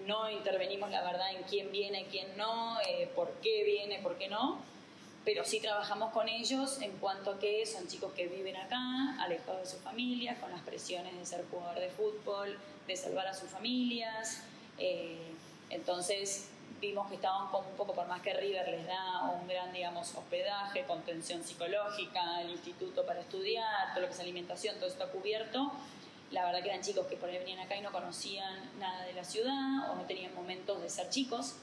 No 0.06 0.30
intervenimos 0.30 0.90
la 0.90 1.02
verdad 1.02 1.34
en 1.36 1.42
quién 1.42 1.70
viene, 1.70 2.06
quién 2.10 2.36
no, 2.36 2.80
eh, 2.80 3.10
por 3.14 3.30
qué 3.42 3.64
viene, 3.64 4.00
por 4.02 4.16
qué 4.16 4.28
no 4.28 4.70
pero 5.32 5.44
sí 5.44 5.60
trabajamos 5.60 6.12
con 6.12 6.28
ellos 6.28 6.82
en 6.82 6.90
cuanto 6.96 7.30
a 7.30 7.38
que 7.38 7.64
son 7.64 7.86
chicos 7.86 8.12
que 8.14 8.26
viven 8.26 8.56
acá, 8.56 9.16
alejados 9.20 9.60
de 9.60 9.66
sus 9.66 9.80
familias, 9.80 10.36
con 10.40 10.50
las 10.50 10.60
presiones 10.62 11.16
de 11.16 11.24
ser 11.24 11.44
jugador 11.48 11.78
de 11.78 11.88
fútbol, 11.88 12.58
de 12.88 12.96
salvar 12.96 13.28
a 13.28 13.32
sus 13.32 13.48
familias. 13.48 14.42
Eh, 14.76 15.32
entonces 15.68 16.48
vimos 16.80 17.08
que 17.08 17.14
estaban 17.14 17.48
como 17.52 17.68
un 17.68 17.76
poco, 17.76 17.94
por 17.94 18.08
más 18.08 18.22
que 18.22 18.34
River 18.34 18.66
les 18.70 18.84
da 18.88 19.30
un 19.40 19.46
gran, 19.46 19.72
digamos, 19.72 20.12
hospedaje, 20.16 20.82
contención 20.82 21.44
psicológica, 21.44 22.42
el 22.42 22.50
instituto 22.50 23.06
para 23.06 23.20
estudiar, 23.20 23.90
todo 23.94 24.00
lo 24.00 24.08
que 24.08 24.14
es 24.14 24.20
alimentación, 24.20 24.80
todo 24.80 24.88
está 24.88 25.06
cubierto. 25.06 25.70
La 26.32 26.44
verdad 26.44 26.60
que 26.60 26.70
eran 26.70 26.82
chicos 26.82 27.06
que 27.06 27.14
por 27.14 27.28
ahí 27.28 27.38
venían 27.38 27.60
acá 27.60 27.76
y 27.76 27.82
no 27.82 27.92
conocían 27.92 28.68
nada 28.80 29.04
de 29.04 29.12
la 29.12 29.22
ciudad 29.22 29.92
o 29.92 29.94
no 29.94 30.02
tenían 30.08 30.34
momentos 30.34 30.82
de 30.82 30.90
ser 30.90 31.08
chicos 31.08 31.54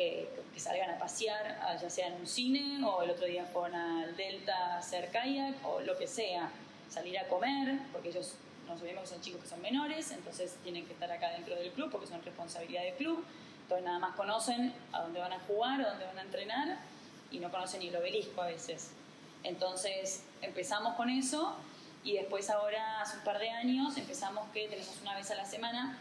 que, 0.00 0.28
salgan 0.56 0.90
a 0.90 0.98
pasear, 0.98 1.58
ya 1.80 1.88
sea 1.88 2.08
en 2.08 2.14
un 2.14 2.26
cine 2.26 2.84
o 2.84 3.02
el 3.02 3.10
otro 3.10 3.26
día 3.26 3.46
fueron 3.46 3.74
al 3.74 4.14
Delta 4.14 4.74
a 4.74 4.78
hacer 4.78 5.10
kayak 5.10 5.54
o 5.64 5.80
lo 5.80 5.96
que 5.96 6.06
sea, 6.06 6.50
salir 6.88 7.18
a 7.18 7.26
comer, 7.28 7.78
porque 7.92 8.10
ellos 8.10 8.34
nos 8.66 8.78
sabemos 8.78 9.02
que 9.02 9.08
son 9.08 9.20
chicos 9.22 9.42
que 9.42 9.48
son 9.48 9.62
menores, 9.62 10.10
entonces 10.10 10.56
tienen 10.62 10.86
que 10.86 10.92
estar 10.92 11.10
acá 11.10 11.30
dentro 11.30 11.54
del 11.54 11.70
club 11.72 11.90
porque 11.90 12.06
son 12.06 12.22
responsabilidad 12.22 12.82
del 12.82 12.94
club, 12.94 13.24
entonces 13.62 13.84
nada 13.86 13.98
más 13.98 14.16
conocen 14.16 14.74
a 14.92 15.02
dónde 15.02 15.20
van 15.20 15.32
a 15.32 15.40
jugar, 15.40 15.80
a 15.80 15.90
dónde 15.90 16.04
van 16.04 16.18
a 16.18 16.22
entrenar 16.22 16.78
y 17.30 17.38
no 17.38 17.50
conocen 17.50 17.80
ni 17.80 17.88
el 17.88 17.96
obelisco 17.96 18.42
a 18.42 18.46
veces. 18.46 18.90
Entonces 19.44 20.24
empezamos 20.42 20.94
con 20.94 21.08
eso 21.08 21.56
y 22.04 22.14
después 22.14 22.50
ahora, 22.50 23.00
hace 23.00 23.18
un 23.18 23.24
par 23.24 23.38
de 23.38 23.48
años, 23.50 23.96
empezamos 23.96 24.48
que 24.52 24.68
tenemos 24.68 24.98
una 25.00 25.16
vez 25.16 25.30
a 25.30 25.36
la 25.36 25.44
semana 25.44 25.98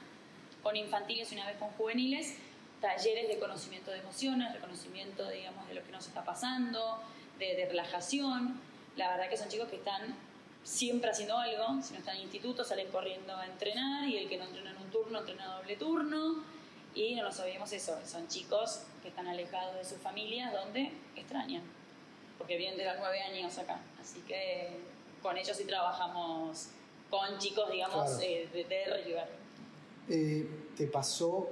con 0.63 0.75
infantiles 0.75 1.31
y 1.31 1.35
una 1.35 1.47
vez 1.47 1.57
con 1.57 1.69
juveniles 1.71 2.35
talleres 2.81 3.27
de 3.27 3.39
conocimiento 3.39 3.91
de 3.91 3.99
emociones, 3.99 4.53
reconocimiento, 4.53 5.29
digamos, 5.29 5.67
de 5.67 5.75
lo 5.75 5.83
que 5.83 5.91
nos 5.91 6.07
está 6.07 6.23
pasando, 6.23 6.99
de, 7.37 7.65
relajación. 7.67 8.59
La 8.95 9.11
verdad 9.11 9.29
que 9.29 9.37
son 9.37 9.49
chicos 9.49 9.67
que 9.69 9.77
están 9.77 10.15
siempre 10.63 11.09
haciendo 11.09 11.37
algo, 11.37 11.81
si 11.81 11.93
no 11.93 11.99
están 11.99 12.17
en 12.17 12.23
instituto 12.23 12.63
salen 12.63 12.89
corriendo 12.89 13.35
a 13.35 13.45
entrenar 13.45 14.07
y 14.07 14.17
el 14.17 14.29
que 14.29 14.37
no 14.37 14.43
entrena 14.43 14.71
en 14.71 14.77
un 14.77 14.91
turno 14.91 15.19
entrena 15.19 15.55
doble 15.55 15.77
turno 15.77 16.43
y 16.93 17.15
no 17.15 17.23
lo 17.23 17.31
sabíamos 17.31 17.71
eso, 17.71 17.97
son 18.05 18.27
chicos 18.27 18.81
que 19.01 19.07
están 19.07 19.27
alejados 19.27 19.75
de 19.75 19.85
sus 19.85 19.97
familias 19.99 20.51
donde 20.51 20.91
extrañan, 21.15 21.63
porque 22.37 22.57
vienen 22.57 22.77
de 22.77 22.85
los 22.85 22.95
nueve 22.99 23.21
años 23.21 23.57
acá, 23.57 23.79
así 24.01 24.19
que 24.27 24.79
con 25.21 25.37
ellos 25.37 25.55
sí 25.55 25.63
trabajamos 25.63 26.67
con 27.09 27.39
chicos, 27.39 27.71
digamos, 27.71 28.19
eh, 28.21 28.49
de, 28.51 28.63
de 28.65 29.03
River. 29.03 29.27
Eh, 30.09 30.47
¿Te 30.75 30.87
pasó 30.87 31.49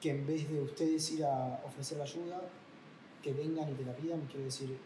que 0.00 0.10
en 0.10 0.26
vez 0.26 0.48
de 0.48 0.60
ustedes 0.60 1.10
ir 1.12 1.24
a 1.24 1.60
ofrecer 1.64 1.98
la 1.98 2.04
ayuda, 2.04 2.40
que 3.22 3.32
vengan 3.32 3.70
y 3.70 3.74
te 3.74 3.84
la 3.84 3.94
pidan, 3.94 4.26
quiero 4.26 4.44
decir, 4.44 4.78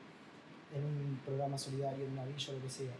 en 0.75 0.85
un 0.85 1.21
programa 1.25 1.56
solidario, 1.56 2.04
en 2.04 2.12
una 2.12 2.25
villa, 2.25 2.52
lo 2.52 2.61
que 2.61 2.71
sea, 2.71 2.92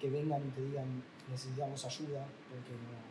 que 0.00 0.08
vengan 0.08 0.46
y 0.46 0.50
te 0.50 0.62
digan, 0.62 1.02
necesitamos 1.28 1.84
ayuda, 1.84 2.24
porque 2.48 2.72
no... 2.72 3.10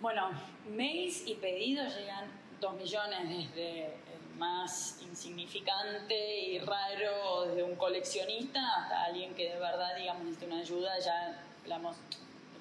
Bueno, 0.00 0.30
mails 0.74 1.26
y 1.26 1.34
pedidos 1.34 1.94
llegan 1.96 2.30
dos 2.60 2.74
millones 2.74 3.28
desde 3.28 3.86
el 3.86 4.38
más 4.38 5.00
insignificante 5.02 6.40
y 6.46 6.58
raro, 6.58 7.46
desde 7.46 7.62
un 7.62 7.76
coleccionista 7.76 8.60
hasta 8.76 9.04
alguien 9.04 9.34
que 9.34 9.50
de 9.50 9.58
verdad, 9.58 9.96
digamos, 9.96 10.24
necesita 10.24 10.46
una 10.46 10.60
ayuda, 10.62 10.98
ya 10.98 11.44
hablamos 11.62 11.96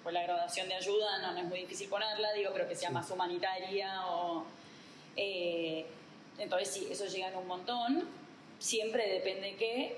pues 0.03 0.13
la 0.13 0.24
graduación 0.24 0.67
de 0.67 0.75
ayuda 0.75 1.19
no, 1.19 1.38
es 1.38 1.45
muy 1.45 1.60
difícil 1.60 1.88
ponerla, 1.88 2.33
digo, 2.33 2.51
pero 2.53 2.67
que 2.67 2.75
sea 2.75 2.91
más 2.91 3.10
humanitaria 3.10 4.05
o... 4.07 4.43
Eh, 5.15 5.86
entonces 6.38 6.69
sí, 6.69 6.88
eso 6.91 7.05
llega 7.05 7.29
en 7.29 7.38
un 7.38 7.48
montón. 7.48 8.10
Siempre 8.60 9.07
depende 9.07 9.55
que 9.55 9.98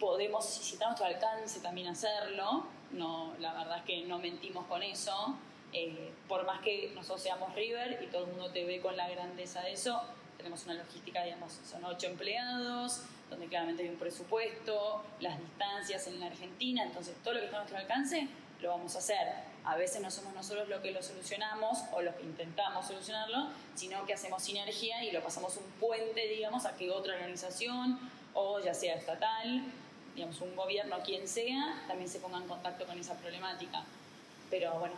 podemos, 0.00 0.44
si 0.46 0.74
está 0.74 0.86
a 0.86 0.88
nuestro 0.88 1.06
alcance, 1.06 1.60
también 1.60 1.88
hacerlo. 1.88 2.64
No, 2.92 3.34
la 3.40 3.52
verdad 3.52 3.78
es 3.78 3.84
que 3.84 4.02
no 4.04 4.18
mentimos 4.18 4.66
con 4.66 4.82
eso. 4.82 5.36
Eh, 5.72 6.12
por 6.28 6.46
más 6.46 6.60
que 6.60 6.92
nosotros 6.94 7.22
seamos 7.22 7.54
River 7.54 8.00
y 8.02 8.06
todo 8.06 8.24
el 8.24 8.30
mundo 8.30 8.50
te 8.50 8.64
ve 8.64 8.80
con 8.80 8.96
la 8.96 9.08
grandeza 9.08 9.60
de 9.62 9.72
eso, 9.72 10.00
tenemos 10.38 10.64
una 10.64 10.74
logística, 10.74 11.24
digamos, 11.24 11.52
son 11.68 11.84
ocho 11.84 12.06
empleados, 12.06 13.02
donde 13.28 13.48
claramente 13.48 13.82
hay 13.82 13.88
un 13.88 13.96
presupuesto, 13.96 15.02
las 15.18 15.36
distancias 15.40 16.06
en 16.06 16.20
la 16.20 16.26
Argentina, 16.26 16.84
entonces 16.84 17.16
todo 17.24 17.34
lo 17.34 17.40
que 17.40 17.46
está 17.46 17.56
a 17.56 17.60
nuestro 17.60 17.78
alcance 17.78 18.28
lo 18.64 18.70
vamos 18.70 18.96
a 18.96 18.98
hacer. 18.98 19.28
A 19.64 19.76
veces 19.76 20.00
no 20.00 20.10
somos 20.10 20.34
nosotros 20.34 20.68
los 20.68 20.80
que 20.80 20.90
lo 20.90 21.02
solucionamos 21.02 21.78
o 21.92 22.02
los 22.02 22.14
que 22.16 22.22
intentamos 22.22 22.86
solucionarlo, 22.86 23.48
sino 23.74 24.04
que 24.06 24.14
hacemos 24.14 24.42
sinergia 24.42 25.04
y 25.04 25.12
lo 25.12 25.22
pasamos 25.22 25.56
un 25.58 25.64
puente, 25.78 26.26
digamos, 26.28 26.64
a 26.64 26.74
que 26.74 26.90
otra 26.90 27.14
organización 27.14 28.00
o 28.32 28.60
ya 28.60 28.74
sea 28.74 28.96
estatal, 28.96 29.62
digamos, 30.14 30.40
un 30.40 30.56
gobierno, 30.56 30.96
quien 31.04 31.28
sea, 31.28 31.84
también 31.86 32.08
se 32.08 32.18
ponga 32.20 32.38
en 32.38 32.48
contacto 32.48 32.86
con 32.86 32.98
esa 32.98 33.14
problemática. 33.14 33.84
Pero 34.50 34.78
bueno, 34.78 34.94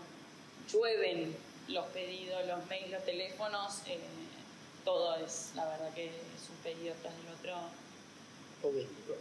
llueven 0.73 1.37
los 1.69 1.87
pedidos, 1.87 2.47
los 2.47 2.65
mails, 2.67 2.93
los 2.93 3.05
teléfonos, 3.05 3.83
eh, 3.87 3.99
todo 4.85 5.17
es, 5.17 5.51
la 5.57 5.67
verdad 5.67 5.93
que 5.93 6.07
es 6.07 6.51
un 6.51 6.57
pedido 6.63 6.95
tras 7.03 7.15
el 7.15 7.35
otro 7.35 7.59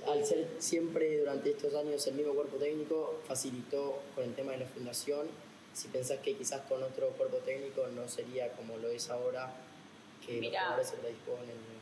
al 0.07 0.25
ser 0.25 0.47
siempre 0.59 1.19
durante 1.19 1.51
estos 1.51 1.73
años 1.75 2.05
el 2.07 2.15
mismo 2.15 2.33
cuerpo 2.33 2.57
técnico, 2.57 3.19
facilitó 3.27 4.01
con 4.15 4.23
el 4.23 4.33
tema 4.33 4.53
de 4.53 4.59
la 4.59 4.65
fundación. 4.65 5.27
Si 5.73 5.87
pensás 5.89 6.19
que 6.19 6.35
quizás 6.35 6.61
con 6.61 6.81
otro 6.81 7.09
cuerpo 7.09 7.37
técnico 7.37 7.85
no 7.87 8.07
sería 8.07 8.51
como 8.53 8.77
lo 8.77 8.89
es 8.89 9.09
ahora, 9.09 9.53
que 10.25 10.41
los 10.41 10.49
jugadores 10.49 10.89
se 10.89 10.95
predisponen. 10.97 11.75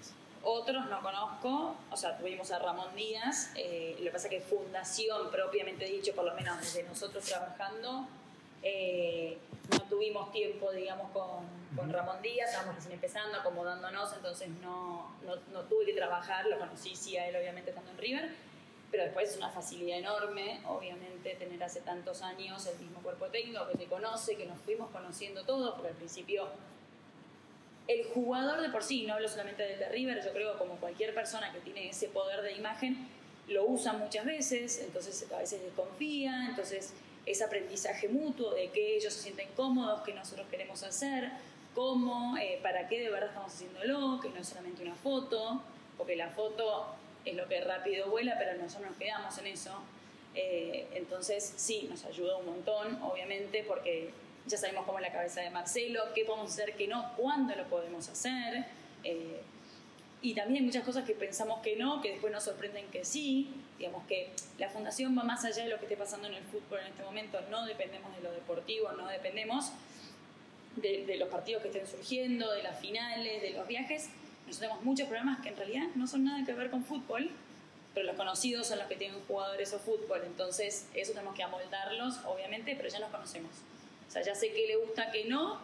Otros 0.46 0.90
no 0.90 1.02
conozco, 1.02 1.76
o 1.90 1.96
sea, 1.96 2.18
tuvimos 2.18 2.52
a 2.52 2.60
Ramón 2.60 2.94
Díaz, 2.96 3.52
eh, 3.56 3.96
lo 4.00 4.06
que 4.06 4.12
pasa 4.12 4.28
es 4.28 4.32
que 4.32 4.42
fundación 4.42 5.32
propiamente 5.32 5.86
dicho, 5.86 6.14
por 6.14 6.26
lo 6.26 6.36
menos 6.36 6.60
desde 6.60 6.84
nosotros 6.84 7.24
trabajando, 7.24 8.06
eh, 8.64 9.38
no 9.72 9.82
tuvimos 9.84 10.32
tiempo, 10.32 10.72
digamos, 10.72 11.12
con, 11.12 11.46
con, 11.76 11.92
Ramón 11.92 12.22
Díaz, 12.22 12.50
estábamos 12.50 12.76
recién 12.76 12.94
empezando, 12.94 13.38
acomodándonos, 13.38 14.14
entonces 14.14 14.50
no, 14.62 15.16
no, 15.26 15.36
no, 15.52 15.62
tuve 15.64 15.86
que 15.86 15.94
trabajar, 15.94 16.46
lo 16.48 16.58
conocí 16.58 16.96
sí 16.96 17.18
a 17.18 17.28
él 17.28 17.36
obviamente 17.36 17.72
estando 17.72 17.92
en 17.92 17.98
River, 17.98 18.30
pero 18.90 19.04
después 19.04 19.30
es 19.30 19.38
una 19.38 19.50
facilidad 19.50 20.00
enorme, 20.00 20.62
obviamente, 20.66 21.36
tener 21.36 21.62
hace 21.64 21.82
tantos 21.82 22.22
años 22.22 22.66
el 22.68 22.80
mismo 22.80 23.02
cuerpo 23.02 23.26
técnico 23.26 23.68
que 23.68 23.78
te 23.78 23.86
conoce, 23.86 24.38
que 24.38 24.46
nos 24.46 24.60
fuimos 24.62 24.90
conociendo 24.92 25.44
todos, 25.44 25.74
porque 25.74 25.90
al 25.90 25.96
principio 25.96 26.48
el 27.88 28.06
jugador 28.14 28.62
de 28.62 28.70
por 28.70 28.82
sí, 28.82 29.06
no 29.06 29.16
hablo 29.16 29.28
solamente 29.28 29.64
del 29.64 29.80
de 29.80 29.90
River, 29.90 30.24
yo 30.24 30.32
creo 30.32 30.58
como 30.58 30.76
cualquier 30.76 31.14
persona 31.14 31.52
que 31.52 31.60
tiene 31.60 31.90
ese 31.90 32.08
poder 32.08 32.42
de 32.42 32.54
imagen, 32.54 33.10
lo 33.48 33.66
usa 33.66 33.94
muchas 33.94 34.26
veces, 34.26 34.80
entonces 34.80 35.30
a 35.32 35.38
veces 35.38 35.62
desconfía, 35.62 36.48
entonces 36.50 36.94
es 37.26 37.42
aprendizaje 37.42 38.08
mutuo 38.10 38.54
de 38.54 38.70
que 38.70 38.98
ellos 38.98 39.14
se 39.14 39.24
sienten 39.24 39.50
cómodos, 39.56 40.02
que 40.02 40.14
nosotros 40.14 40.48
queremos 40.50 40.84
hacer, 40.84 41.32
cómo, 41.74 42.38
eh, 42.38 42.60
para 42.62 42.88
qué 42.88 43.00
de 43.00 43.10
verdad 43.10 43.30
estamos 43.30 43.54
haciéndolo, 43.54 44.20
que 44.22 44.30
no 44.30 44.40
es 44.40 44.48
solamente 44.48 44.84
una 44.84 44.96
foto, 44.96 45.62
porque 45.98 46.16
la 46.16 46.30
foto 46.30 46.88
es 47.26 47.36
lo 47.36 47.48
que 47.48 47.62
rápido 47.62 48.10
vuela, 48.10 48.36
pero 48.38 48.62
nosotros 48.62 48.92
nos 48.92 49.00
quedamos 49.00 49.38
en 49.38 49.48
eso. 49.48 49.72
Eh, 50.36 50.88
entonces 50.94 51.54
sí, 51.56 51.88
nos 51.90 52.04
ayuda 52.06 52.38
un 52.38 52.48
montón, 52.48 53.02
obviamente, 53.04 53.64
porque 53.68 54.10
ya 54.46 54.58
sabemos 54.58 54.86
cómo 54.86 55.00
es 55.00 55.04
la 55.04 55.12
cabeza 55.12 55.42
de 55.42 55.50
Marcelo, 55.50 56.02
qué 56.14 56.26
podemos 56.26 56.52
hacer, 56.52 56.76
qué 56.76 56.88
no, 56.88 57.14
cuándo 57.16 57.56
lo 57.56 57.64
podemos 57.66 58.08
hacer. 58.10 58.66
Eh, 59.04 59.42
y 60.22 60.34
también 60.34 60.62
hay 60.62 60.66
muchas 60.66 60.84
cosas 60.84 61.06
que 61.06 61.14
pensamos 61.14 61.62
que 61.62 61.76
no, 61.76 62.02
que 62.02 62.12
después 62.12 62.32
nos 62.32 62.44
sorprenden 62.44 62.88
que 62.88 63.06
sí. 63.06 63.50
Digamos 63.78 64.06
que 64.08 64.32
la 64.58 64.70
fundación 64.70 65.18
va 65.18 65.24
más 65.24 65.44
allá 65.46 65.64
de 65.64 65.70
lo 65.70 65.78
que 65.78 65.86
esté 65.86 65.98
pasando 65.98 66.28
en 66.28 66.36
el 66.36 66.44
fútbol 66.44 66.80
en 66.80 66.88
este 66.88 67.04
momento. 67.04 67.40
No 67.50 67.66
dependemos 67.66 68.16
de 68.16 68.22
lo 68.22 68.32
deportivo, 68.32 68.92
no 68.94 69.08
dependemos 69.08 69.72
de, 70.76 71.16
los 71.18 71.30
partidos 71.30 71.62
que 71.62 71.70
estén 71.70 71.88
surgiendo, 71.88 72.52
de 72.52 72.64
las 72.64 72.80
finales, 72.80 73.42
de 73.42 73.52
los 73.52 73.68
viajes. 73.68 74.10
Nosotros 74.46 74.60
tenemos 74.60 74.84
muchos 74.84 75.08
programas 75.08 75.42
que 75.42 75.50
en 75.50 75.58
realidad 75.58 75.88
no 75.96 76.08
son 76.08 76.26
nada 76.26 76.46
que 76.46 76.54
ver 76.54 76.70
con 76.70 76.84
fútbol, 76.84 77.30
pero 77.94 78.06
los 78.06 78.16
conocidos 78.16 78.68
son 78.68 78.80
los 78.80 78.88
que 78.88 78.96
tienen 78.96 79.20
jugadores 79.28 79.74
o 79.74 79.80
fútbol. 79.80 80.22
Entonces, 80.26 80.88
eso 80.94 81.14
tenemos 81.14 81.36
que 81.36 81.44
amoldarlos, 81.44 82.20
obviamente, 82.26 82.76
pero 82.76 82.90
ya 82.90 83.00
los 83.00 83.10
conocemos. 83.10 83.52
O 84.08 84.12
sea, 84.12 84.22
ya 84.22 84.36
sé 84.36 84.52
qué 84.52 84.68
le 84.68 84.78
gusta, 84.78 85.12
qué 85.12 85.26
no. 85.26 85.60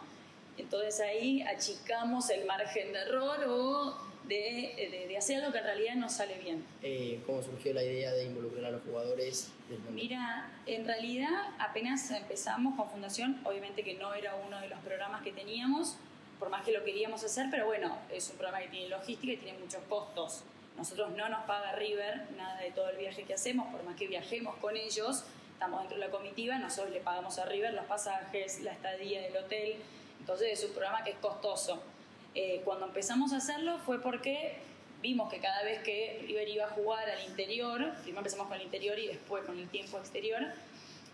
Entonces 0.58 1.00
ahí 1.00 1.42
achicamos 1.42 2.28
el 2.30 2.44
margen 2.44 2.92
de 2.92 2.98
error 3.00 3.44
o 3.48 4.09
de, 4.24 5.06
de, 5.08 5.16
hacer 5.16 5.38
algo 5.38 5.52
que 5.52 5.58
en 5.58 5.64
realidad 5.64 5.94
no 5.96 6.08
sale 6.08 6.38
bien. 6.38 6.64
Eh, 6.82 7.20
¿Cómo 7.26 7.42
surgió 7.42 7.74
la 7.74 7.82
idea 7.82 8.12
de 8.12 8.24
involucrar 8.24 8.66
a 8.66 8.70
los 8.70 8.82
jugadores? 8.82 9.50
Mira, 9.92 10.50
en 10.66 10.86
realidad 10.86 11.54
apenas 11.58 12.10
empezamos 12.10 12.76
con 12.76 12.88
Fundación, 12.90 13.40
obviamente 13.44 13.82
que 13.82 13.94
no 13.94 14.14
era 14.14 14.34
uno 14.36 14.60
de 14.60 14.68
los 14.68 14.78
programas 14.80 15.22
que 15.22 15.32
teníamos, 15.32 15.96
por 16.38 16.48
más 16.48 16.64
que 16.64 16.72
lo 16.72 16.84
queríamos 16.84 17.22
hacer, 17.24 17.46
pero 17.50 17.66
bueno, 17.66 17.98
es 18.10 18.30
un 18.30 18.36
programa 18.36 18.60
que 18.62 18.68
tiene 18.68 18.88
logística 18.88 19.32
y 19.32 19.36
tiene 19.36 19.58
muchos 19.58 19.82
costos. 19.88 20.42
Nosotros 20.76 21.10
no 21.16 21.28
nos 21.28 21.44
paga 21.44 21.72
River 21.72 22.28
nada 22.36 22.58
de 22.60 22.70
todo 22.70 22.88
el 22.88 22.96
viaje 22.96 23.24
que 23.24 23.34
hacemos, 23.34 23.68
por 23.70 23.82
más 23.84 23.96
que 23.96 24.06
viajemos 24.06 24.56
con 24.56 24.76
ellos, 24.76 25.24
estamos 25.52 25.80
dentro 25.80 25.98
de 25.98 26.06
la 26.06 26.10
comitiva, 26.10 26.58
nosotros 26.58 26.92
le 26.94 27.00
pagamos 27.00 27.38
a 27.38 27.44
River 27.44 27.74
los 27.74 27.84
pasajes, 27.84 28.60
la 28.60 28.72
estadía 28.72 29.20
del 29.20 29.36
hotel, 29.36 29.76
entonces 30.18 30.58
es 30.58 30.64
un 30.64 30.72
programa 30.72 31.04
que 31.04 31.10
es 31.10 31.18
costoso. 31.18 31.82
Eh, 32.34 32.62
cuando 32.64 32.86
empezamos 32.86 33.32
a 33.32 33.38
hacerlo 33.38 33.78
fue 33.78 34.00
porque 34.00 34.56
vimos 35.02 35.30
que 35.30 35.40
cada 35.40 35.62
vez 35.64 35.82
que 35.82 36.22
River 36.26 36.48
iba 36.48 36.66
a 36.66 36.70
jugar 36.70 37.08
al 37.08 37.28
interior, 37.28 37.92
primero 38.02 38.18
empezamos 38.18 38.46
con 38.46 38.56
el 38.56 38.62
interior 38.62 38.98
y 38.98 39.08
después 39.08 39.44
con 39.44 39.58
el 39.58 39.68
tiempo 39.68 39.98
exterior, 39.98 40.42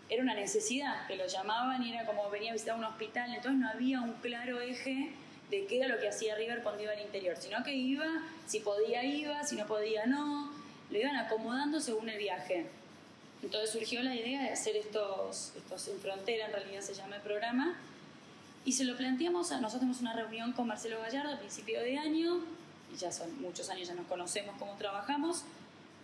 era 0.09 0.23
una 0.23 0.35
necesidad, 0.35 1.07
que 1.07 1.15
lo 1.15 1.27
llamaban 1.27 1.83
y 1.83 1.93
era 1.93 2.05
como 2.05 2.29
venía 2.29 2.51
a 2.51 2.53
visitar 2.53 2.77
un 2.77 2.83
hospital, 2.83 3.33
entonces 3.33 3.59
no 3.59 3.69
había 3.69 4.01
un 4.01 4.13
claro 4.13 4.61
eje 4.61 5.11
de 5.49 5.65
qué 5.65 5.79
era 5.79 5.87
lo 5.87 5.99
que 5.99 6.09
hacía 6.09 6.35
River 6.35 6.61
cuando 6.63 6.83
iba 6.83 6.91
al 6.91 7.01
interior, 7.01 7.35
sino 7.37 7.63
que 7.63 7.73
iba, 7.73 8.05
si 8.45 8.59
podía 8.59 9.03
iba, 9.03 9.43
si 9.43 9.55
no 9.55 9.65
podía 9.65 10.05
no, 10.05 10.51
lo 10.89 10.97
iban 10.97 11.15
acomodando 11.15 11.79
según 11.79 12.09
el 12.09 12.17
viaje. 12.17 12.67
Entonces 13.43 13.71
surgió 13.71 14.01
la 14.01 14.15
idea 14.15 14.43
de 14.43 14.49
hacer 14.49 14.75
estos, 14.75 15.53
estos 15.55 15.87
en 15.87 15.99
frontera, 15.99 16.47
en 16.47 16.53
realidad 16.53 16.81
se 16.81 16.93
llama 16.93 17.17
el 17.17 17.21
programa, 17.21 17.77
y 18.67 18.73
se 18.73 18.83
lo 18.83 18.97
planteamos, 18.97 19.53
a, 19.53 19.61
nosotros 19.61 19.79
tenemos 19.79 20.01
una 20.01 20.11
reunión 20.11 20.51
con 20.51 20.67
Marcelo 20.67 20.99
Gallardo 20.99 21.33
a 21.33 21.39
principio 21.39 21.79
de 21.79 21.97
año, 21.97 22.43
y 22.93 22.97
ya 22.97 23.13
son 23.13 23.41
muchos 23.41 23.69
años, 23.69 23.87
ya 23.87 23.95
nos 23.95 24.07
conocemos 24.07 24.57
cómo 24.59 24.75
trabajamos, 24.75 25.45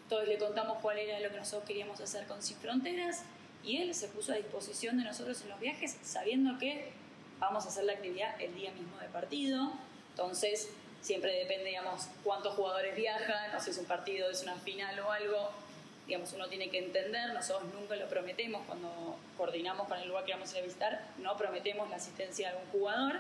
todos 0.08 0.26
le 0.30 0.38
contamos 0.38 0.78
cuál 0.82 0.98
era 0.98 1.20
lo 1.20 1.30
que 1.30 1.36
nosotros 1.36 1.66
queríamos 1.68 2.00
hacer 2.00 2.26
con 2.26 2.42
Sin 2.42 2.56
Fronteras, 2.56 3.24
y 3.66 3.80
él 3.80 3.94
se 3.94 4.08
puso 4.08 4.32
a 4.32 4.36
disposición 4.36 4.98
de 4.98 5.04
nosotros 5.04 5.42
en 5.42 5.50
los 5.50 5.60
viajes, 5.60 5.98
sabiendo 6.04 6.58
que 6.58 6.94
vamos 7.38 7.66
a 7.66 7.68
hacer 7.68 7.84
la 7.84 7.94
actividad 7.94 8.40
el 8.42 8.56
día 8.56 8.72
mismo 8.72 8.98
de 8.98 9.10
partido, 9.10 9.74
entonces 10.12 10.70
siempre 11.02 11.38
depende, 11.40 11.66
digamos, 11.66 12.08
cuántos 12.24 12.56
jugadores 12.56 12.96
viajan, 12.96 13.60
sé 13.60 13.66
si 13.66 13.72
es 13.72 13.78
un 13.80 13.86
partido, 13.88 14.32
es 14.32 14.42
una 14.42 14.56
final 14.56 14.98
o 15.02 15.12
algo, 15.12 15.50
digamos, 16.08 16.34
uno 16.34 16.48
tiene 16.48 16.70
que 16.70 16.80
entender, 16.80 17.34
nosotros 17.34 17.74
nunca 17.74 17.96
lo 17.96 18.08
prometemos 18.08 18.62
cuando 18.68 19.18
coordinamos 19.38 19.88
con 19.88 19.98
el 20.00 20.08
lugar 20.08 20.26
que 20.26 20.34
vamos 20.34 20.54
a 20.54 20.62
visitar, 20.62 21.08
no 21.18 21.38
prometemos 21.38 21.90
la 21.90 21.96
asistencia 21.96 22.50
de 22.50 22.58
algún 22.58 22.72
jugador, 22.72 23.20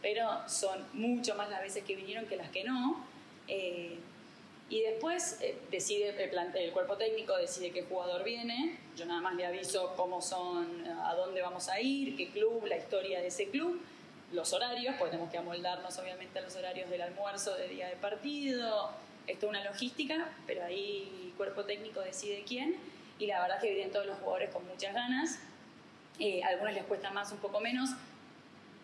pero 0.00 0.48
son 0.48 0.86
mucho 0.92 1.34
más 1.34 1.50
las 1.50 1.60
veces 1.60 1.84
que 1.84 1.96
vinieron 1.96 2.26
que 2.26 2.36
las 2.36 2.50
que 2.50 2.64
no. 2.64 3.04
Eh, 3.48 3.98
y 4.70 4.82
después 4.82 5.38
eh, 5.40 5.58
decide 5.70 6.10
el, 6.22 6.54
el, 6.54 6.72
cuerpo 6.72 6.96
técnico 6.96 7.36
decide 7.36 7.70
qué 7.70 7.82
jugador 7.82 8.22
viene. 8.22 8.78
Yo 8.96 9.06
nada 9.06 9.20
más 9.20 9.34
le 9.34 9.46
aviso 9.46 9.94
cómo 9.96 10.20
son, 10.20 10.86
a 10.86 11.14
dónde 11.14 11.40
vamos 11.40 11.68
a 11.68 11.80
ir, 11.80 12.16
qué 12.16 12.28
club, 12.28 12.66
la 12.66 12.76
historia 12.76 13.20
de 13.20 13.28
ese 13.28 13.48
club, 13.48 13.80
los 14.32 14.52
horarios, 14.52 14.94
pues 14.98 15.10
tenemos 15.10 15.32
que 15.32 15.38
amoldarnos 15.38 15.98
obviamente 15.98 16.38
a 16.38 16.42
los 16.42 16.54
horarios 16.54 16.90
del 16.90 17.00
almuerzo, 17.00 17.54
de 17.54 17.68
día 17.68 17.88
de 17.88 17.96
partido, 17.96 18.90
es 19.28 19.42
una 19.42 19.62
logística, 19.62 20.28
pero 20.46 20.64
ahí 20.64 21.26
el 21.26 21.32
cuerpo 21.34 21.64
técnico 21.64 22.00
decide 22.00 22.44
quién. 22.46 22.76
Y 23.18 23.26
la 23.26 23.40
verdad 23.40 23.58
es 23.58 23.62
que 23.62 23.74
vienen 23.74 23.92
todos 23.92 24.06
los 24.06 24.18
jugadores 24.18 24.50
con 24.50 24.66
muchas 24.66 24.94
ganas. 24.94 25.38
Eh, 26.18 26.42
a 26.42 26.48
algunos 26.48 26.74
les 26.74 26.84
cuesta 26.84 27.10
más, 27.10 27.30
un 27.30 27.38
poco 27.38 27.60
menos, 27.60 27.90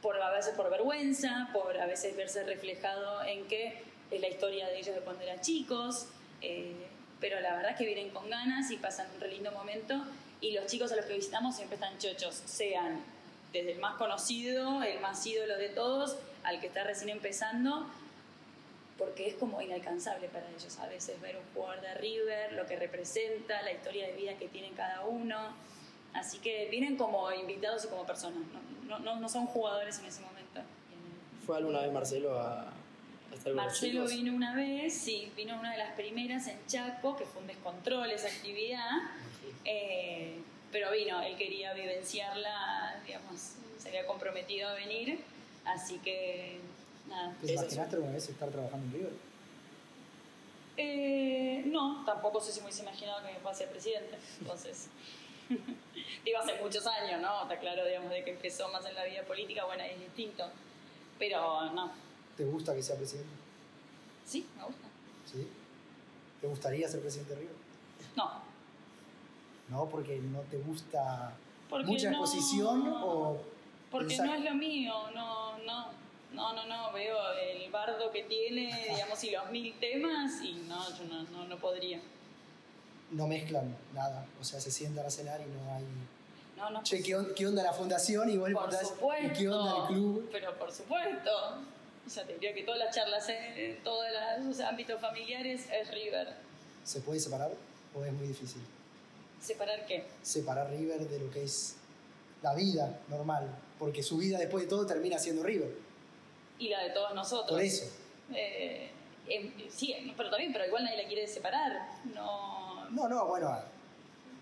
por, 0.02 0.20
a 0.20 0.30
veces 0.30 0.54
por 0.54 0.70
vergüenza, 0.70 1.48
por 1.52 1.76
a 1.78 1.87
veces 1.87 2.16
verse 2.16 2.44
reflejado 2.44 3.24
en 3.24 3.46
que 3.46 3.83
es 4.11 4.20
la 4.20 4.28
historia 4.28 4.68
de 4.68 4.78
ellos 4.78 4.94
de 4.94 5.00
cuando 5.00 5.22
eran 5.22 5.40
chicos. 5.40 6.09
Eh, 6.42 6.87
pero 7.20 7.40
la 7.40 7.54
verdad 7.54 7.72
es 7.72 7.78
que 7.78 7.87
vienen 7.87 8.11
con 8.11 8.28
ganas 8.28 8.70
y 8.70 8.76
pasan 8.76 9.07
un 9.14 9.20
re 9.20 9.28
lindo 9.28 9.50
momento. 9.52 10.04
Y 10.40 10.52
los 10.52 10.66
chicos 10.66 10.92
a 10.92 10.96
los 10.96 11.07
que 11.07 11.14
visitamos 11.14 11.57
siempre 11.57 11.76
están 11.76 11.96
chochos, 11.98 12.35
sean 12.35 13.02
desde 13.52 13.72
el 13.72 13.78
más 13.78 13.94
conocido, 13.94 14.83
el 14.83 15.00
más 15.00 15.24
ídolo 15.24 15.57
de 15.57 15.70
todos, 15.70 16.18
al 16.42 16.61
que 16.61 16.66
está 16.66 16.85
recién 16.85 17.09
empezando, 17.09 17.88
porque 18.98 19.28
es 19.28 19.35
como 19.35 19.61
inalcanzable 19.61 20.28
para 20.28 20.48
ellos 20.48 20.78
a 20.78 20.87
veces 20.87 21.20
ver 21.20 21.37
un 21.37 21.42
jugador 21.54 21.80
de 21.80 21.94
River, 21.94 22.52
lo 22.52 22.66
que 22.66 22.76
representa, 22.76 23.62
la 23.62 23.72
historia 23.72 24.07
de 24.07 24.12
vida 24.14 24.35
que 24.38 24.48
tienen 24.48 24.74
cada 24.74 25.04
uno. 25.04 25.54
Así 26.12 26.38
que 26.38 26.68
vienen 26.70 26.96
como 26.96 27.33
invitados 27.33 27.85
y 27.85 27.88
como 27.88 28.07
personas, 28.07 28.38
no, 28.87 28.98
no, 29.00 29.18
no 29.18 29.28
son 29.28 29.46
jugadores 29.46 29.98
en 29.98 30.07
ese 30.07 30.20
momento. 30.20 30.61
¿Fue 31.44 31.57
alguna 31.57 31.80
vez 31.80 31.92
Marcelo 31.92 32.38
a, 32.38 32.72
Marcelo 33.52 34.07
vino 34.07 34.33
una 34.33 34.54
vez, 34.54 34.94
sí, 34.94 35.30
vino 35.37 35.59
una 35.59 35.72
de 35.72 35.78
las 35.78 35.92
primeras 35.94 36.46
en 36.46 36.59
Chaco, 36.66 37.16
que 37.16 37.24
fue 37.24 37.42
un 37.42 37.48
descontrol 37.48 38.11
esa 38.11 38.28
actividad, 38.28 38.90
eh, 39.64 40.38
pero 40.72 40.92
vino, 40.92 41.20
él 41.20 41.37
quería 41.37 41.74
vivenciarla, 41.74 43.00
digamos, 43.04 43.57
se 43.78 43.88
había 43.88 44.07
comprometido 44.07 44.68
a 44.68 44.74
venir, 44.74 45.20
así 45.64 45.98
que 45.98 46.59
¿Te 47.40 47.53
imaginaste 47.53 47.97
alguna 47.97 48.12
vez 48.12 48.29
estar 48.29 48.49
trabajando 48.51 48.87
en 48.87 48.93
River? 48.93 49.12
Eh, 50.77 51.62
no, 51.67 52.05
tampoco 52.05 52.40
sé 52.40 52.53
si 52.53 52.61
me 52.61 52.67
hubiese 52.67 52.83
imaginado 52.83 53.21
que 53.23 53.33
me 53.33 53.38
iba 53.38 53.51
a 53.51 53.55
ser 53.55 53.71
presidente. 53.71 54.19
Entonces, 54.40 54.88
digo, 56.25 56.38
hace 56.38 56.61
muchos 56.61 56.87
años, 56.87 57.21
¿no? 57.21 57.43
Está 57.43 57.59
claro, 57.59 57.85
digamos, 57.85 58.11
de 58.11 58.25
que 58.25 58.31
empezó 58.33 58.69
más 58.71 58.85
en 58.87 58.95
la 58.95 59.05
vida 59.05 59.23
política, 59.23 59.64
bueno, 59.64 59.85
es 59.85 60.01
distinto. 60.01 60.45
Pero 61.19 61.71
no. 61.73 61.93
¿Te 62.37 62.45
gusta 62.45 62.75
que 62.75 62.83
sea 62.83 62.97
presidente? 62.97 63.31
Sí, 64.25 64.47
me 64.57 64.64
gusta. 64.64 64.88
¿Sí? 65.31 65.47
¿Te 66.40 66.47
gustaría 66.49 66.88
ser 66.88 67.01
presidente 67.01 67.35
de 67.35 67.40
River? 67.40 67.57
No. 68.17 68.43
¿No? 69.69 69.87
Porque 69.88 70.17
no 70.19 70.40
te 70.40 70.59
gusta 70.59 71.37
mucha 71.85 72.09
exposición 72.09 72.93
o... 72.97 73.38
Porque 73.90 74.17
no 74.17 74.35
es 74.35 74.43
lo 74.43 74.55
mío, 74.55 74.93
no, 75.14 75.59
no 75.59 76.04
no, 76.35 76.53
no, 76.53 76.66
no, 76.66 76.92
veo 76.92 77.16
el 77.33 77.70
bardo 77.70 78.11
que 78.11 78.25
tiene, 78.25 78.88
digamos, 78.90 79.23
y 79.25 79.31
los 79.31 79.51
mil 79.51 79.79
temas, 79.79 80.42
y 80.42 80.55
no, 80.68 80.99
yo 80.99 81.05
no, 81.05 81.23
no, 81.25 81.44
no 81.47 81.59
podría. 81.59 82.01
No 83.11 83.27
mezclan 83.27 83.77
nada, 83.94 84.27
o 84.40 84.44
sea, 84.44 84.61
se 84.61 84.70
sientan 84.70 85.07
a 85.07 85.11
cenar 85.11 85.40
y 85.40 85.44
no 85.44 85.75
hay... 85.75 85.85
No, 86.57 86.70
no, 86.70 86.83
che, 86.83 87.03
¿qué, 87.03 87.16
¿qué, 87.37 87.47
onda 87.47 87.62
la 87.62 87.73
fundación? 87.73 88.31
Y 88.31 88.37
vos 88.37 88.51
por 88.53 88.73
supuesto, 88.73 89.38
¿qué 89.38 89.49
onda 89.49 89.77
el 89.81 89.94
club? 89.94 90.29
Pero 90.31 90.57
por 90.57 90.73
supuesto. 90.73 91.31
O 92.07 92.11
sea, 92.11 92.25
te 92.25 92.35
diría 92.35 92.55
que 92.55 92.62
todas 92.62 92.79
las 92.79 92.94
charlas 92.94 93.29
en 93.29 93.83
todos 93.83 94.07
los 94.40 94.61
ámbitos 94.61 95.01
familiares 95.01 95.66
es 95.73 95.90
River. 95.90 96.35
¿Se 96.85 97.01
puede 97.01 97.18
separar 97.18 97.51
o 97.94 98.05
es 98.05 98.12
muy 98.12 98.29
difícil? 98.29 98.62
¿Separar 99.40 99.85
qué? 99.87 100.05
Separar 100.23 100.70
River 100.70 101.09
de 101.09 101.18
lo 101.18 101.31
que 101.31 101.42
es 101.42 101.77
la 102.42 102.55
vida 102.55 103.01
normal, 103.09 103.49
porque 103.79 104.03
su 104.03 104.18
vida 104.18 104.38
después 104.38 104.64
de 104.64 104.70
todo 104.70 104.87
termina 104.87 105.18
siendo 105.18 105.42
River 105.42 105.84
y 106.64 106.68
la 106.70 106.83
de 106.83 106.90
todos 106.90 107.14
nosotros. 107.14 107.50
Por 107.50 107.61
eso. 107.61 107.85
Eh, 108.35 108.90
em, 109.29 109.53
sí, 109.70 109.94
pero 110.16 110.31
también, 110.31 110.53
pero 110.53 110.66
igual 110.66 110.85
nadie 110.85 111.03
la 111.03 111.09
quiere 111.09 111.27
separar. 111.27 111.88
No, 112.14 112.88
no, 112.90 113.09
no, 113.09 113.27
bueno, 113.27 113.55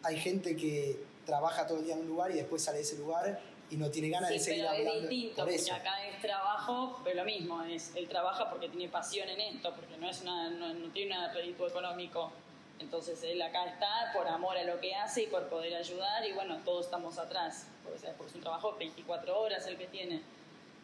hay 0.03 0.19
gente 0.19 0.57
que 0.57 0.99
trabaja 1.27 1.67
todo 1.67 1.79
el 1.79 1.85
día 1.85 1.95
en 1.95 2.01
un 2.01 2.09
lugar 2.09 2.31
y 2.31 2.35
después 2.35 2.63
sale 2.63 2.79
de 2.79 2.83
ese 2.85 2.99
lugar 2.99 3.41
y 3.71 3.77
no 3.77 3.91
tiene 3.91 4.09
ganas 4.11 4.29
Sí, 4.29 4.35
de 4.35 4.41
seguir 4.41 4.63
pero 4.65 4.73
es 4.75 4.79
hablando 4.87 5.09
distinto, 5.09 5.35
por 5.37 5.45
porque 5.45 5.55
eso. 5.57 5.75
acá 5.75 6.07
es 6.09 6.21
trabajo, 6.21 7.01
pero 7.05 7.17
lo 7.17 7.25
mismo, 7.25 7.63
es, 7.63 7.93
él 7.97 8.09
trabaja 8.09 8.51
porque 8.51 8.69
tiene 8.69 8.89
pasión 8.89 9.29
en 9.29 9.41
esto, 9.41 9.75
porque 9.75 9.97
no, 9.97 10.09
es 10.11 10.21
una, 10.21 10.51
no, 10.51 10.75
no 10.75 10.89
tiene 10.93 11.19
un 11.19 11.33
rédito 11.35 11.67
económico. 11.67 12.33
Entonces 12.81 13.23
él 13.23 13.41
acá 13.41 13.65
está 13.67 14.11
por 14.13 14.27
amor 14.27 14.57
a 14.59 14.65
lo 14.65 14.81
que 14.81 14.95
hace 14.95 15.23
y 15.23 15.27
por 15.29 15.49
poder 15.49 15.75
ayudar 15.77 16.27
y 16.27 16.33
bueno, 16.33 16.59
todos 16.65 16.87
estamos 16.87 17.17
atrás, 17.17 17.67
porque, 17.85 17.99
¿sabes? 18.01 18.15
porque 18.17 18.31
es 18.31 18.37
un 18.37 18.43
trabajo 18.43 18.75
24 18.77 19.41
horas 19.41 19.67
el 19.69 19.79
que 19.79 19.87
tiene. 19.87 20.21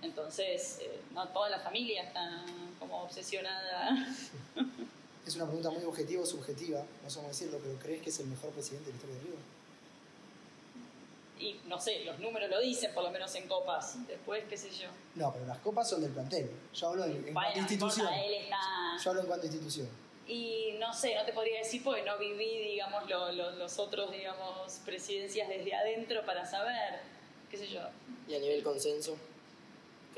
Entonces, 0.03 0.79
eh, 0.81 1.01
no 1.13 1.27
toda 1.29 1.49
la 1.51 1.59
familia 1.61 2.03
está 2.05 2.45
como 2.79 3.03
obsesionada. 3.03 4.07
Es 5.27 5.35
una 5.37 5.45
pregunta 5.45 5.71
muy 5.71 5.85
objetiva 5.85 6.23
o 6.23 6.27
subjetiva, 6.27 6.83
no 7.03 7.11
sé 7.11 7.17
cómo 7.17 7.29
decirlo, 7.29 7.59
pero 7.63 7.79
¿crees 7.81 8.01
que 8.03 8.11
es 8.11 8.19
el 8.21 8.27
mejor 8.29 8.51
presidente 8.51 8.87
de 8.87 8.93
la 8.93 8.97
historia 8.97 9.17
de 9.17 9.23
River? 9.25 9.39
Y 11.41 11.61
no 11.69 11.81
sé, 11.81 12.05
los 12.05 12.19
números 12.19 12.51
lo 12.51 12.61
dicen, 12.61 12.93
por 12.95 13.05
lo 13.05 13.11
menos 13.11 13.33
en 13.37 13.47
copas. 13.47 14.07
Después, 14.09 14.45
qué 14.49 14.57
sé 14.57 14.71
yo. 14.71 14.89
No, 15.15 15.33
pero 15.33 15.47
las 15.47 15.59
copas 15.59 15.89
son 15.89 16.01
del 16.01 16.11
plantel. 16.13 16.51
Yo 16.75 16.89
hablo 16.89 17.05
en, 17.05 17.13
en 17.13 17.23
Bueno, 17.23 17.33
cuanto 17.35 17.59
a 17.59 17.59
institución. 17.59 18.07
importa, 18.07 18.25
él 18.25 18.35
está... 18.43 18.59
Yo 19.05 19.11
hablo 19.11 19.21
en 19.23 19.27
cuanto 19.29 19.43
a 19.45 19.47
institución. 19.51 19.89
Y 20.27 20.75
no 20.79 20.93
sé, 20.93 21.15
no 21.15 21.25
te 21.25 21.33
podría 21.33 21.59
decir 21.59 21.83
porque 21.85 22.03
no 22.03 22.19
viví, 22.19 22.59
digamos, 22.71 23.09
lo- 23.09 23.31
lo- 23.33 23.53
los 23.53 23.79
otros, 23.79 24.11
digamos, 24.11 24.73
presidencias 24.85 25.49
desde 25.49 25.75
adentro 25.75 26.25
para 26.27 26.45
saber, 26.45 27.01
qué 27.51 27.57
sé 27.57 27.69
yo. 27.69 27.81
Y 28.27 28.35
a 28.35 28.39
nivel 28.41 28.63
consenso, 28.65 29.17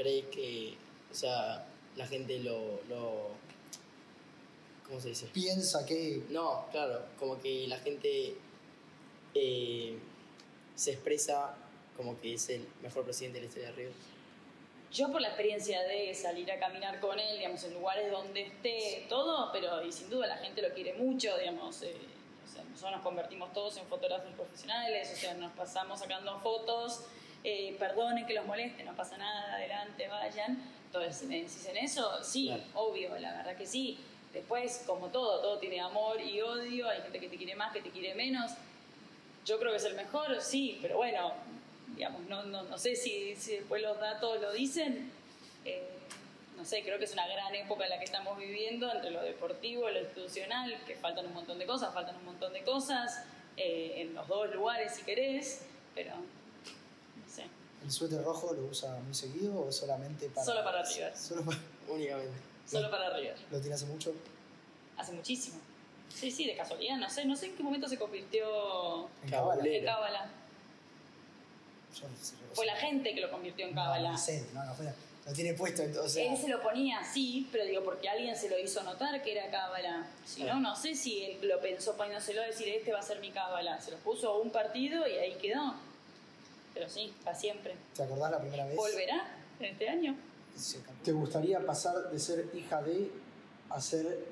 ¿crees 0.00 0.24
que, 0.26 0.74
o 1.10 1.14
sea, 1.14 1.66
la 1.96 2.06
gente 2.06 2.38
lo, 2.38 2.80
lo 2.88 3.28
¿cómo 4.86 4.98
se 4.98 5.10
dice? 5.10 5.26
Piensa 5.26 5.84
que 5.84 6.22
No, 6.30 6.66
claro, 6.70 7.04
como 7.18 7.38
que 7.38 7.66
la 7.68 7.76
gente 7.78 8.34
eh, 9.34 9.98
se 10.74 10.92
expresa 10.92 11.54
como 11.98 12.18
que 12.18 12.34
es 12.34 12.48
el 12.48 12.66
mejor 12.82 13.04
presidente 13.04 13.38
de 13.38 13.42
la 13.42 13.48
historia 13.48 13.68
de 13.68 13.76
River. 13.76 13.92
Yo 14.90 15.12
por 15.12 15.20
la 15.20 15.28
experiencia 15.28 15.82
de 15.82 16.14
salir 16.14 16.50
a 16.50 16.58
caminar 16.58 16.98
con 16.98 17.18
él, 17.18 17.36
digamos, 17.36 17.62
en 17.64 17.74
lugares 17.74 18.10
donde 18.10 18.40
esté 18.40 19.04
todo, 19.08 19.52
pero 19.52 19.84
y 19.84 19.92
sin 19.92 20.08
duda 20.08 20.26
la 20.26 20.38
gente 20.38 20.62
lo 20.62 20.72
quiere 20.74 20.94
mucho, 20.94 21.36
digamos, 21.36 21.82
eh, 21.82 21.94
o 22.42 22.50
sea, 22.50 22.64
nosotros 22.64 22.92
nos 22.92 23.02
convertimos 23.02 23.52
todos 23.52 23.76
en 23.76 23.86
fotógrafos 23.86 24.32
profesionales, 24.32 25.12
o 25.12 25.16
sea, 25.16 25.34
nos 25.34 25.52
pasamos 25.52 26.00
sacando 26.00 26.40
fotos, 26.40 27.02
eh, 27.44 27.74
perdonen 27.79 28.26
que 28.26 28.35
los 28.35 28.46
moleste, 28.46 28.83
no 28.85 28.94
pasa 28.94 29.16
nada, 29.16 29.55
adelante, 29.55 30.09
vayan. 30.09 30.59
Entonces, 30.87 31.16
si 31.16 31.26
me 31.26 31.37
decís 31.37 31.66
en 31.66 31.76
eso, 31.79 32.22
sí, 32.22 32.46
Claro. 32.48 32.62
obvio, 32.74 33.18
la 33.18 33.33
verdad 33.33 33.57
que 33.57 33.66
sí. 33.66 33.98
Después, 34.33 34.85
como 34.87 35.09
todo, 35.09 35.40
todo 35.40 35.59
tiene 35.59 35.81
amor 35.81 36.20
y 36.20 36.40
odio, 36.40 36.88
hay 36.88 37.00
gente 37.03 37.18
que 37.20 37.29
te 37.29 37.37
quiere 37.37 37.55
más, 37.57 37.72
que 37.72 37.81
te 37.81 37.90
quiere 37.90 38.14
menos. 38.14 38.53
Yo 39.44 39.59
creo 39.59 39.70
que 39.72 39.79
es 39.79 39.85
el 39.85 39.94
mejor, 39.94 40.40
sí, 40.40 40.79
pero 40.83 40.98
bueno, 40.98 41.33
digamos, 41.96 42.22
no, 42.29 42.42
no, 42.44 42.62
no 42.64 42.79
sé 42.79 42.94
si, 42.94 43.35
si 43.37 43.57
después 43.57 43.83
los 43.83 43.98
datos 43.98 44.40
lo 44.40 44.53
dicen. 44.53 45.11
Eh, 45.64 45.83
no 46.57 46.64
sé, 46.64 46.83
creo 46.83 46.98
que 46.98 47.07
es 47.07 47.12
una 47.14 47.26
gran 47.26 47.55
época 47.55 47.85
en 47.85 47.90
la 47.90 47.98
que 47.98 48.05
estamos 48.05 48.38
viviendo 48.38 48.92
entre 48.92 49.11
lo 49.11 49.22
deportivo 49.22 49.88
y 49.88 49.94
lo 49.94 50.00
institucional, 50.00 50.76
que 50.87 50.94
faltan 50.96 51.26
un 51.26 51.35
montón 51.35 51.59
de 51.59 51.66
cosas, 51.66 51.92
faltan 51.94 52.16
un 52.16 52.24
montón 52.26 52.53
de 52.53 52.62
cosas, 52.62 53.24
eh, 53.57 53.94
en 53.96 54.14
los 54.14 54.29
dos 54.29 54.55
lugares 54.55 54.94
si 54.94 55.03
querés, 55.03 55.66
pero 55.94 56.12
el 57.90 57.94
suéter 57.96 58.22
rojo 58.22 58.55
lo 58.55 58.66
usa 58.66 58.96
muy 59.05 59.12
seguido 59.12 59.66
o 59.66 59.72
solamente 59.72 60.29
para. 60.29 60.44
Solo 60.46 60.62
para 60.62 60.83
River. 60.85 61.12
Solo 61.16 61.42
para- 61.44 61.59
Únicamente. 61.88 62.38
solo 62.70 62.88
para 62.88 63.16
River. 63.16 63.35
¿Lo 63.50 63.59
tiene 63.59 63.74
hace 63.74 63.87
mucho? 63.87 64.14
Hace 64.96 65.11
muchísimo. 65.12 65.59
Sí, 66.14 66.31
sí, 66.31 66.46
de 66.46 66.55
casualidad, 66.57 66.96
no 66.98 67.11
sé, 67.11 67.24
no 67.24 67.35
sé 67.35 67.46
en 67.46 67.57
qué 67.57 67.62
momento 67.64 67.88
se 67.88 67.98
convirtió 67.98 69.09
En. 69.24 69.31
Cábala. 69.31 69.64
en 69.66 69.85
cábala. 69.85 70.31
Yo 72.00 72.09
no 72.09 72.16
sé, 72.22 72.35
Fue 72.55 72.64
la 72.66 72.76
gente 72.76 73.12
que 73.12 73.20
lo 73.20 73.29
convirtió 73.31 73.66
en 73.66 73.74
cábala. 73.74 74.12
no 74.12 74.18
no, 74.55 74.64
no, 74.66 74.74
fue- 74.74 74.92
lo 75.26 75.33
tiene 75.33 75.55
puesto, 75.55 75.83
ent- 75.83 75.96
o 75.98 76.09
sea, 76.09 76.33
Él 76.33 76.38
se 76.38 76.48
lo 76.48 76.62
ponía 76.62 77.00
así, 77.00 77.48
pero 77.53 77.64
digo, 77.64 77.83
porque 77.85 78.09
alguien 78.09 78.37
se 78.37 78.48
lo 78.48 78.57
hizo 78.59 78.83
notar 78.85 79.20
que 79.22 79.33
era 79.33 79.50
cábala. 79.50 80.07
Si 80.24 80.44
no, 80.44 80.61
no 80.61 80.74
sé 80.76 80.94
si 80.94 81.24
él 81.24 81.38
lo 81.48 81.61
pensó 81.61 81.96
poniéndoselo 81.96 82.40
a 82.42 82.46
decir, 82.46 82.68
este 82.68 82.92
va 82.92 83.00
a 83.00 83.03
ser 83.03 83.18
mi 83.20 83.31
cábala. 83.33 83.81
Se 83.81 83.90
lo 83.90 83.96
puso 83.98 84.31
a 84.31 84.38
un 84.38 84.50
partido 84.50 85.07
y 85.09 85.12
ahí 85.18 85.35
quedó. 85.35 85.74
Pero 86.74 86.88
sí, 86.88 87.12
para 87.24 87.37
siempre. 87.37 87.76
¿te 87.94 88.02
acordás 88.02 88.30
la 88.30 88.40
primera 88.40 88.66
vez? 88.66 88.76
¿Volverá 88.76 89.28
en 89.59 89.66
este 89.66 89.88
año? 89.88 90.16
¿Te 91.04 91.12
gustaría 91.12 91.64
pasar 91.64 92.11
de 92.11 92.18
ser 92.18 92.50
hija 92.54 92.83
de 92.83 93.11
a 93.70 93.80
ser 93.80 94.26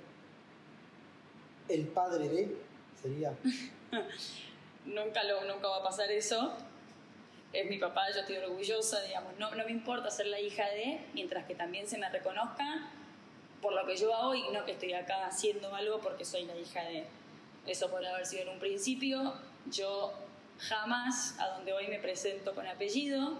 el 1.69 1.87
padre 1.89 2.29
de? 2.29 2.57
Sería. 3.01 3.35
Nunca, 4.85 5.23
lo, 5.25 5.45
nunca 5.45 5.69
va 5.69 5.79
a 5.79 5.83
pasar 5.83 6.11
eso. 6.11 6.55
Es 7.53 7.69
mi 7.69 7.79
papá, 7.79 8.07
yo 8.15 8.21
estoy 8.21 8.37
orgullosa, 8.37 9.03
digamos. 9.03 9.39
No, 9.39 9.55
no 9.55 9.65
me 9.65 9.71
importa 9.71 10.11
ser 10.11 10.27
la 10.27 10.41
hija 10.41 10.65
de, 10.71 11.01
mientras 11.13 11.47
que 11.47 11.55
también 11.55 11.87
se 11.87 11.99
me 11.99 12.09
reconozca 12.09 12.91
por 13.61 13.75
lo 13.75 13.87
que 13.87 13.97
yo 13.97 14.15
hago 14.15 14.35
y 14.35 14.49
no 14.51 14.65
que 14.65 14.73
estoy 14.73 14.95
acá 14.95 15.27
haciendo 15.27 15.75
algo 15.75 16.01
porque 16.01 16.25
soy 16.25 16.45
la 16.45 16.57
hija 16.57 16.83
de. 16.85 17.05
Eso 17.67 17.91
por 17.91 18.05
haber 18.05 18.25
sido 18.25 18.43
en 18.43 18.49
un 18.51 18.59
principio. 18.59 19.35
Yo 19.71 20.15
jamás 20.59 21.39
a 21.39 21.49
donde 21.49 21.73
hoy 21.73 21.89
me 21.89 21.99
presento 21.99 22.55
con 22.55 22.67
apellido, 22.67 23.39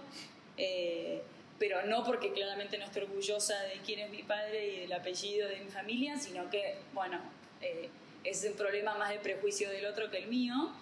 eh, 0.57 1.21
pero 1.57 1.85
no 1.85 2.03
porque 2.03 2.31
claramente 2.31 2.77
no 2.77 2.85
estoy 2.85 3.03
orgullosa 3.03 3.59
de 3.63 3.81
quién 3.85 3.99
es 3.99 4.09
mi 4.09 4.23
padre 4.23 4.67
y 4.67 4.79
del 4.81 4.93
apellido 4.93 5.47
de 5.49 5.59
mi 5.59 5.69
familia, 5.69 6.17
sino 6.17 6.49
que, 6.49 6.77
bueno, 6.93 7.19
eh, 7.61 7.89
es 8.23 8.45
un 8.45 8.53
problema 8.53 8.95
más 8.95 9.09
de 9.09 9.19
prejuicio 9.19 9.69
del 9.69 9.85
otro 9.85 10.09
que 10.09 10.17
el 10.17 10.27
mío 10.27 10.73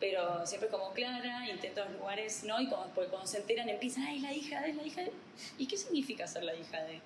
pero 0.00 0.46
siempre 0.46 0.68
como 0.68 0.92
clara, 0.92 1.48
intento 1.48 1.82
en 1.82 1.92
los 1.92 2.00
lugares, 2.00 2.44
¿no? 2.44 2.60
Y 2.60 2.66
porque 2.66 3.10
cuando 3.10 3.26
se 3.26 3.38
enteran 3.38 3.68
empiezan, 3.68 4.04
ay, 4.04 4.20
la 4.20 4.32
hija 4.32 4.60
de, 4.60 4.74
la 4.74 4.82
hija 4.82 5.02
de... 5.02 5.12
¿Y 5.58 5.66
qué 5.66 5.76
significa 5.76 6.26
ser 6.26 6.44
la 6.44 6.54
hija 6.54 6.82
de? 6.84 7.00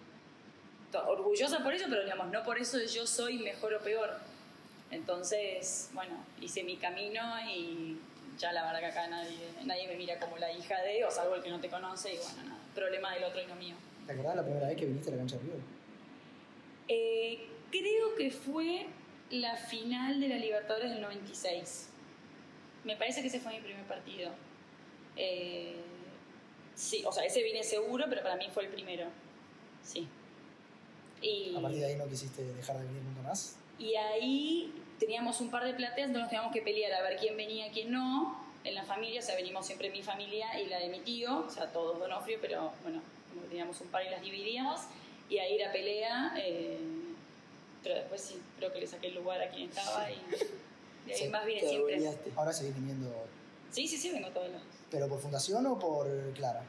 Orgullosa 1.07 1.63
por 1.63 1.73
eso, 1.73 1.87
pero 1.89 2.05
digamos, 2.05 2.31
no 2.31 2.43
por 2.43 2.59
eso 2.59 2.79
yo 2.85 3.07
soy 3.07 3.39
mejor 3.39 3.73
o 3.75 3.81
peor. 3.81 4.19
Entonces, 4.91 5.89
bueno, 5.95 6.15
hice 6.39 6.63
mi 6.65 6.77
camino 6.77 7.23
y 7.51 7.99
ya 8.39 8.53
la 8.53 8.65
verdad 8.65 8.81
que 8.81 8.87
acá 8.87 9.07
nadie, 9.09 9.39
nadie 9.65 9.87
me 9.89 9.97
mira 9.97 10.19
como 10.19 10.39
la 10.39 10.51
hija 10.53 10.81
de, 10.83 11.05
o 11.05 11.11
salvo 11.11 11.35
el 11.35 11.43
que 11.43 11.51
no 11.51 11.61
te 11.61 11.69
conoce, 11.69 12.15
y 12.15 12.19
bueno, 12.19 12.43
nada, 12.45 12.61
problema 12.75 13.15
del 13.15 13.25
otro 13.25 13.41
y 13.43 13.47
no 13.47 13.55
mío. 13.57 13.75
¿Te 14.07 14.13
acordás 14.13 14.37
la 14.37 14.43
primera 14.43 14.67
vez 14.67 14.77
que 14.77 14.87
viniste 14.87 15.11
a 15.11 15.13
la 15.13 15.19
cancha 15.19 15.37
de 15.37 15.43
River? 15.43 15.61
Eh, 16.89 17.47
creo 17.71 18.15
que 18.17 18.31
fue 18.31 18.87
la 19.31 19.57
final 19.57 20.21
de 20.21 20.29
la 20.29 20.37
Libertadores 20.37 20.91
del 20.91 21.01
96. 21.01 21.89
Me 22.85 22.97
parece 22.97 23.23
que 23.23 23.29
ese 23.29 23.41
fue 23.41 23.53
mi 23.53 23.61
primer 23.61 23.85
partido. 23.87 24.31
Eh, 25.17 25.77
sí, 26.75 27.03
o 27.07 27.13
sea, 27.13 27.25
ese 27.25 27.43
vine 27.43 27.63
seguro, 27.63 28.07
pero 28.09 28.23
para 28.23 28.37
mí 28.37 28.49
fue 28.53 28.65
el 28.65 28.71
primero. 28.71 29.07
Sí. 29.83 30.09
Y, 31.21 31.55
A 31.57 31.61
partir 31.61 31.81
de 31.81 31.87
ahí 31.87 31.97
no 31.97 32.09
quisiste 32.09 32.43
dejar 32.43 32.79
de 32.79 32.87
venir 32.87 33.03
nunca 33.03 33.23
más. 33.23 33.57
y 33.79 33.95
ahí 33.95 34.73
teníamos 35.05 35.41
un 35.41 35.51
par 35.51 35.65
de 35.65 35.75
plateas 35.75 36.09
donde 36.09 36.21
nos 36.21 36.29
teníamos 36.29 36.53
que 36.53 36.63
pelear 36.63 36.93
a 36.93 37.03
ver 37.03 37.19
quién 37.19 37.37
venía, 37.37 37.71
quién 37.73 37.91
no. 37.91 38.41
En 38.65 38.75
la 38.77 38.85
familia, 38.85 39.19
o 39.21 39.23
sea, 39.23 39.35
venimos 39.35 39.67
siempre 39.67 39.91
mi 39.91 40.03
familia 40.05 40.61
y 40.61 40.67
la 40.67 40.79
de 40.79 40.89
mi 40.89 41.01
tío, 41.01 41.45
o 41.47 41.51
sea, 41.51 41.67
todos 41.73 41.99
Donofrio, 41.99 42.39
pero 42.41 42.73
bueno, 42.85 43.03
como 43.31 43.43
teníamos 43.49 43.81
un 43.81 43.89
par 43.89 44.05
y 44.07 44.11
las 44.11 44.21
dividíamos. 44.21 44.81
Y 45.29 45.39
ahí 45.39 45.59
la 45.59 45.73
pelea, 45.73 46.35
eh, 46.39 46.79
pero 47.83 47.97
después 47.97 48.21
sí, 48.21 48.41
creo 48.59 48.73
que 48.73 48.79
le 48.81 48.87
saqué 48.87 49.09
el 49.09 49.15
lugar 49.17 49.43
a 49.43 49.49
quien 49.51 49.69
estaba 49.69 50.09
y 50.11 50.15
de 50.15 51.13
ahí 51.13 51.13
Sí, 51.19 51.29
más 51.29 51.45
Te 51.45 51.61
siempre. 51.61 52.01
Ahora 52.37 52.53
seguís 52.53 52.75
viniendo, 52.77 53.13
Sí, 53.71 53.89
sí, 53.89 53.97
sí, 53.97 54.11
vengo 54.13 54.29
todos 54.31 54.49
los. 54.51 54.63
pero 54.91 55.09
por 55.09 55.19
fundación 55.19 55.67
o 55.67 55.77
por 55.79 56.07
Clara. 56.35 56.63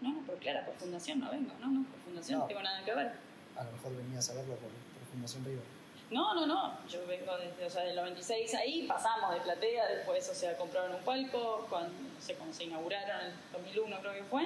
No, 0.00 0.12
no, 0.12 0.20
por 0.26 0.36
Clara, 0.38 0.64
por 0.66 0.74
fundación 0.74 1.20
no 1.20 1.30
vengo, 1.30 1.52
no, 1.60 1.68
no, 1.68 1.84
por 1.88 2.00
fundación 2.00 2.38
no, 2.38 2.44
No. 2.44 2.48
tengo 2.48 2.62
nada 2.62 2.84
que 2.84 2.92
ver. 2.94 3.12
A 3.56 3.62
lo 3.64 3.70
mejor 3.72 3.96
venías 3.96 4.28
a 4.30 4.34
verlo 4.34 4.54
por, 4.56 4.68
por 4.68 5.08
Fundación 5.12 5.44
River. 5.44 5.75
No, 6.10 6.34
no, 6.34 6.46
no, 6.46 6.78
yo 6.88 7.04
vengo 7.06 7.36
desde, 7.36 7.64
o 7.66 7.70
sea, 7.70 7.82
del 7.82 7.96
96 7.96 8.54
ahí, 8.54 8.86
pasamos 8.86 9.34
de 9.34 9.40
platea, 9.40 9.86
después, 9.88 10.28
o 10.28 10.34
sea, 10.34 10.56
compraron 10.56 10.94
un 10.94 11.02
palco, 11.02 11.66
cuando, 11.68 11.90
no 11.90 12.20
sé, 12.20 12.34
cuando 12.34 12.54
se 12.54 12.64
inauguraron 12.64 13.20
en 13.22 13.26
el 13.26 13.32
2001 13.52 13.96
creo 14.00 14.12
que 14.12 14.22
fue, 14.24 14.44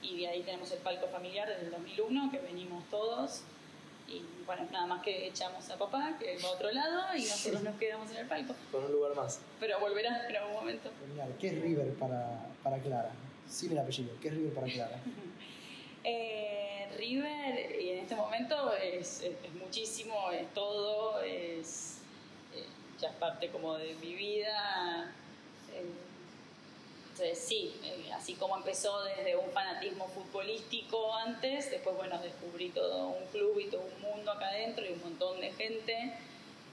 y 0.00 0.20
de 0.20 0.28
ahí 0.28 0.42
tenemos 0.42 0.70
el 0.72 0.78
palco 0.78 1.06
familiar 1.08 1.46
desde 1.46 1.66
el 1.66 1.72
2001, 1.72 2.30
que 2.30 2.38
venimos 2.38 2.82
todos, 2.88 3.42
y 4.08 4.22
bueno, 4.46 4.66
nada 4.72 4.86
más 4.86 5.02
que 5.02 5.26
echamos 5.28 5.68
a 5.68 5.76
papá, 5.76 6.16
que 6.18 6.38
va 6.42 6.48
a 6.48 6.52
otro 6.52 6.70
lado, 6.72 7.14
y 7.14 7.20
nosotros 7.24 7.62
nos 7.62 7.76
quedamos 7.76 8.10
en 8.10 8.16
el 8.16 8.26
palco, 8.26 8.54
Con 8.72 8.84
un 8.84 8.92
lugar 8.92 9.14
más. 9.14 9.40
pero 9.60 9.78
volverá 9.80 10.26
en 10.26 10.36
algún 10.36 10.54
momento. 10.54 10.90
Genial. 11.06 11.34
¿Qué 11.38 11.48
es 11.48 11.60
River 11.60 11.92
para, 11.96 12.46
para 12.62 12.78
Clara? 12.78 13.10
Sin 13.46 13.72
el 13.72 13.78
apellido. 13.78 14.14
¿Qué 14.22 14.28
es 14.28 14.34
River 14.34 14.54
para 14.54 14.66
Clara? 14.68 14.98
Eh, 16.06 16.73
River, 16.96 17.80
y 17.80 17.90
en 17.90 17.98
este 17.98 18.14
momento 18.14 18.72
es, 18.74 19.24
muchísimo, 19.60 20.30
es 20.30 20.52
todo, 20.54 21.20
es 21.20 21.98
eh, 22.54 22.64
ya 23.00 23.08
es 23.08 23.14
parte 23.16 23.50
como 23.50 23.76
de 23.76 23.94
mi 23.96 24.14
vida. 24.14 25.12
entonces, 27.10 27.38
sí, 27.38 27.74
eh, 27.84 28.10
así 28.12 28.34
como 28.34 28.56
empezó 28.56 29.02
desde 29.04 29.36
un 29.36 29.50
fanatismo 29.50 30.08
futbolístico 30.08 31.14
antes, 31.14 31.70
después, 31.70 31.96
bueno, 31.96 32.18
descubrí 32.18 32.70
todo 32.70 33.08
un 33.08 33.26
club 33.26 33.58
y 33.60 33.66
todo 33.66 33.82
un 33.82 34.02
mundo 34.02 34.32
acá 34.32 34.48
adentro 34.48 34.84
y 34.84 34.92
un 34.92 35.00
montón 35.00 35.40
de 35.40 35.52
gente 35.52 36.14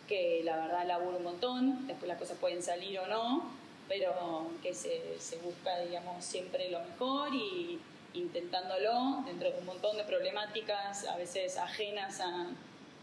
que 0.07 0.41
la 0.43 0.57
verdad 0.57 0.85
laburo 0.85 1.17
un 1.17 1.23
montón, 1.23 1.87
después 1.87 2.07
las 2.07 2.17
cosas 2.17 2.37
pueden 2.37 2.61
salir 2.61 2.99
o 2.99 3.07
no, 3.07 3.51
pero 3.87 4.51
que 4.61 4.73
se, 4.73 5.19
se 5.19 5.37
busca, 5.37 5.79
digamos, 5.79 6.23
siempre 6.23 6.69
lo 6.69 6.79
mejor 6.81 7.33
y 7.33 7.79
intentándolo 8.13 9.23
dentro 9.25 9.51
de 9.51 9.59
un 9.59 9.65
montón 9.65 9.97
de 9.97 10.03
problemáticas, 10.03 11.05
a 11.05 11.17
veces 11.17 11.57
ajenas 11.57 12.19
a, 12.19 12.47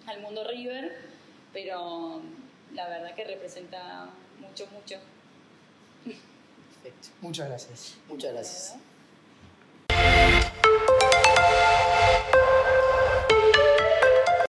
al 0.07 0.21
mundo 0.21 0.45
River, 0.45 0.97
pero 1.53 2.21
la 2.75 2.89
verdad 2.89 3.15
que 3.15 3.25
representa 3.25 4.09
mucho, 4.41 4.67
mucho. 4.69 4.97
Perfecto. 6.05 7.09
Muchas 7.21 7.49
gracias. 7.49 7.97
Muchas 8.09 8.33
gracias. 8.33 8.88